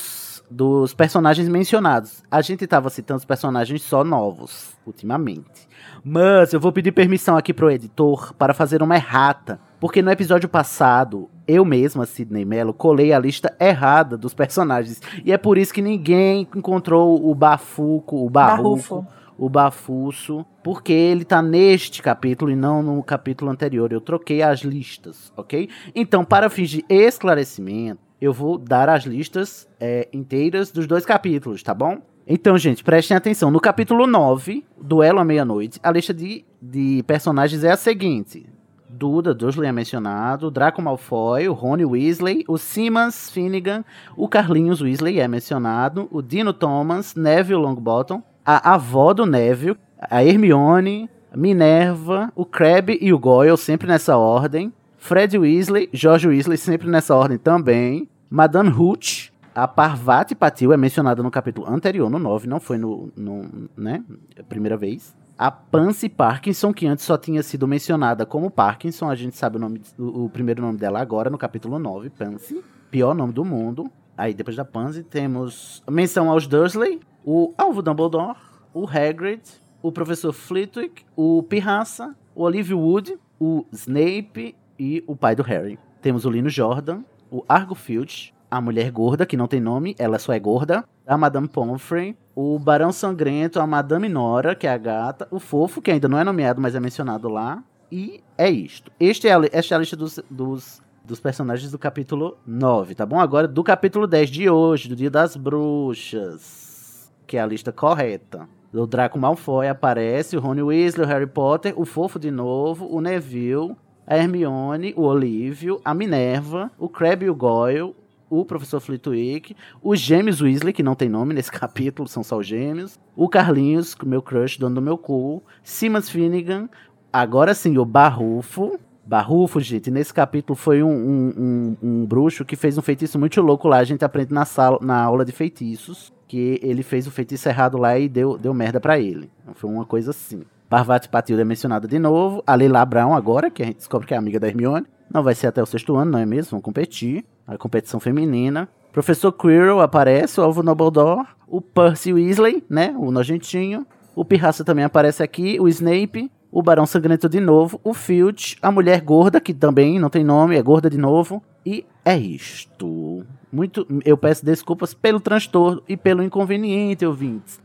[0.53, 2.23] dos personagens mencionados.
[2.29, 5.67] A gente tava citando os personagens só novos, ultimamente.
[6.03, 9.59] Mas eu vou pedir permissão aqui pro editor para fazer uma errata.
[9.79, 15.01] Porque no episódio passado, eu mesma, Sidney Mello, colei a lista errada dos personagens.
[15.25, 19.07] E é por isso que ninguém encontrou o Bafuco, o Barrufo, Barrufo.
[19.37, 23.91] o Bafuço, porque ele tá neste capítulo e não no capítulo anterior.
[23.91, 25.67] Eu troquei as listas, ok?
[25.95, 31.61] Então, para fins de esclarecimento, eu vou dar as listas é, inteiras dos dois capítulos,
[31.61, 31.97] tá bom?
[32.25, 33.51] Então, gente, prestem atenção.
[33.51, 38.45] No capítulo 9, Duelo à Meia-Noite, a lista de, de personagens é a seguinte.
[38.87, 43.83] Duda, Dursley é mencionado, Draco Malfoy, o Rony Weasley, o Simmons Finnegan,
[44.15, 50.23] o Carlinhos Weasley é mencionado, o Dino Thomas, Neville Longbottom, a avó do Neville, a
[50.23, 54.71] Hermione, Minerva, o Crabbe e o Goyle, sempre nessa ordem,
[55.03, 61.21] Fred Weasley, George Weasley, sempre nessa ordem também, Madame Hooch, a Parvati Patil é mencionada
[61.21, 64.03] no capítulo anterior, no 9, não foi no, no né,
[64.49, 65.15] primeira vez.
[65.37, 69.59] A Pansy Parkinson, que antes só tinha sido mencionada como Parkinson, a gente sabe o,
[69.59, 72.63] nome, o, o primeiro nome dela agora, no capítulo 9, Pansy.
[72.89, 73.85] Pior nome do mundo.
[74.17, 78.39] Aí depois da Pansy temos menção aos Dursley, o Alvo Dumbledore,
[78.73, 79.43] o Hagrid,
[79.79, 85.77] o Professor Flitwick, o Pirraça, o Olivia Wood, o Snape e o pai do Harry.
[86.01, 87.03] Temos o Lino Jordan,
[87.33, 91.17] o Argo Filch, a Mulher Gorda, que não tem nome, ela só é gorda, a
[91.17, 95.89] Madame Pomfrey, o Barão Sangrento, a Madame Nora, que é a gata, o Fofo, que
[95.89, 98.91] ainda não é nomeado, mas é mencionado lá, e é isto.
[98.99, 103.03] Este é a, esta é a lista dos, dos, dos personagens do capítulo 9, tá
[103.03, 103.19] bom?
[103.19, 108.47] Agora do capítulo 10 de hoje, do Dia das Bruxas, que é a lista correta.
[108.71, 113.01] O Draco Malfoy aparece, o Rony Weasley, o Harry Potter, o Fofo de novo, o
[113.01, 113.75] Neville,
[114.05, 117.95] a Hermione, o Olívio, a Minerva, o Crabbe e o Goyle,
[118.29, 122.47] o Professor Flitwick, os Gêmeos Weasley, que não tem nome nesse capítulo, são só os
[122.47, 126.67] Gêmeos, o Carlinhos, meu crush, dono do meu cu, Simas Finnegan,
[127.11, 132.55] agora sim, o Barrufo, Barrufo, gente, nesse capítulo foi um, um, um- um bruxo que
[132.55, 136.11] fez um feitiço muito louco lá, a gente aprende na, sala, na aula de feitiços,
[136.27, 139.29] que ele fez o feitiço errado lá e deu, deu merda pra ele.
[139.55, 140.41] Foi uma coisa assim.
[140.73, 142.43] Parvati Patilda é mencionada de novo.
[142.47, 144.87] A Leila Brown agora, que a gente descobre que é amiga da Hermione.
[145.13, 146.49] Não vai ser até o sexto ano, não é mesmo?
[146.49, 147.23] Vão competir.
[147.45, 148.67] A competição feminina.
[148.91, 151.27] Professor Quirrell aparece, o Alvo Dumbledore.
[151.47, 152.91] O Percy Weasley, né?
[152.97, 153.85] O nojentinho.
[154.15, 155.59] O Pirraça também aparece aqui.
[155.59, 156.31] O Snape.
[156.51, 157.79] O Barão Sangrento de novo.
[157.83, 158.57] O Filch.
[158.59, 161.39] A Mulher Gorda, que também não tem nome, é gorda de novo.
[161.63, 163.23] E é isto.
[163.51, 167.61] Muito, eu peço desculpas pelo transtorno e pelo inconveniente, ouvintes.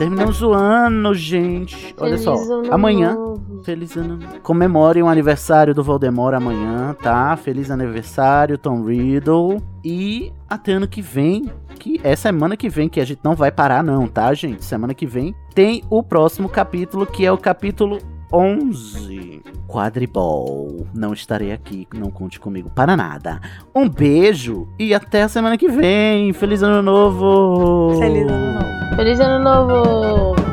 [0.00, 1.94] Terminamos o ano, gente.
[1.98, 2.34] Olha Feliz só,
[2.70, 3.62] amanhã novo.
[3.62, 4.18] Feliz ano.
[4.42, 7.36] Comemorem o aniversário do Voldemort amanhã, tá?
[7.36, 9.62] Feliz aniversário, Tom Riddle.
[9.84, 13.52] E até ano que vem, que é semana que vem, que a gente não vai
[13.52, 14.64] parar, não, tá, gente?
[14.64, 17.98] Semana que vem tem o próximo capítulo, que é o capítulo
[18.32, 19.42] 11.
[19.66, 20.86] Quadribol.
[20.94, 23.40] Não estarei aqui, não conte comigo para nada.
[23.74, 26.32] Um beijo e até a semana que vem.
[26.32, 27.98] Feliz ano novo!
[27.98, 28.96] Feliz ano novo.
[28.96, 30.50] Feliz ano novo!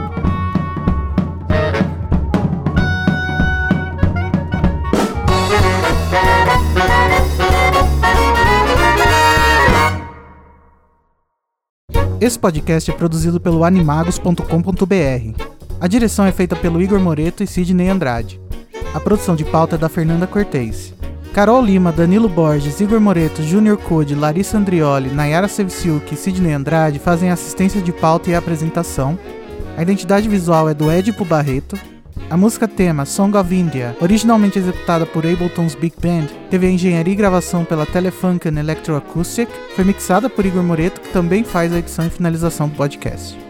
[12.20, 15.57] Esse podcast é produzido pelo animagos.com.br.
[15.80, 18.42] A direção é feita pelo Igor Moreto e Sidney Andrade.
[18.96, 20.92] A produção de pauta é da Fernanda Cortez.
[21.34, 26.98] Carol Lima, Danilo Borges, Igor Moreto, Júnior Code, Larissa Andrioli, Nayara Sevciuk e Sidney Andrade
[26.98, 29.20] fazem assistência de pauta e apresentação.
[29.78, 31.80] A identidade visual é do Edipo Barreto.
[32.28, 37.14] A música tema Song of India, originalmente executada por Ableton's Big Band, teve a engenharia
[37.14, 42.08] e gravação pela Telefunken Electroacoustic, foi mixada por Igor Moreto, que também faz a edição
[42.08, 43.47] e finalização do podcast.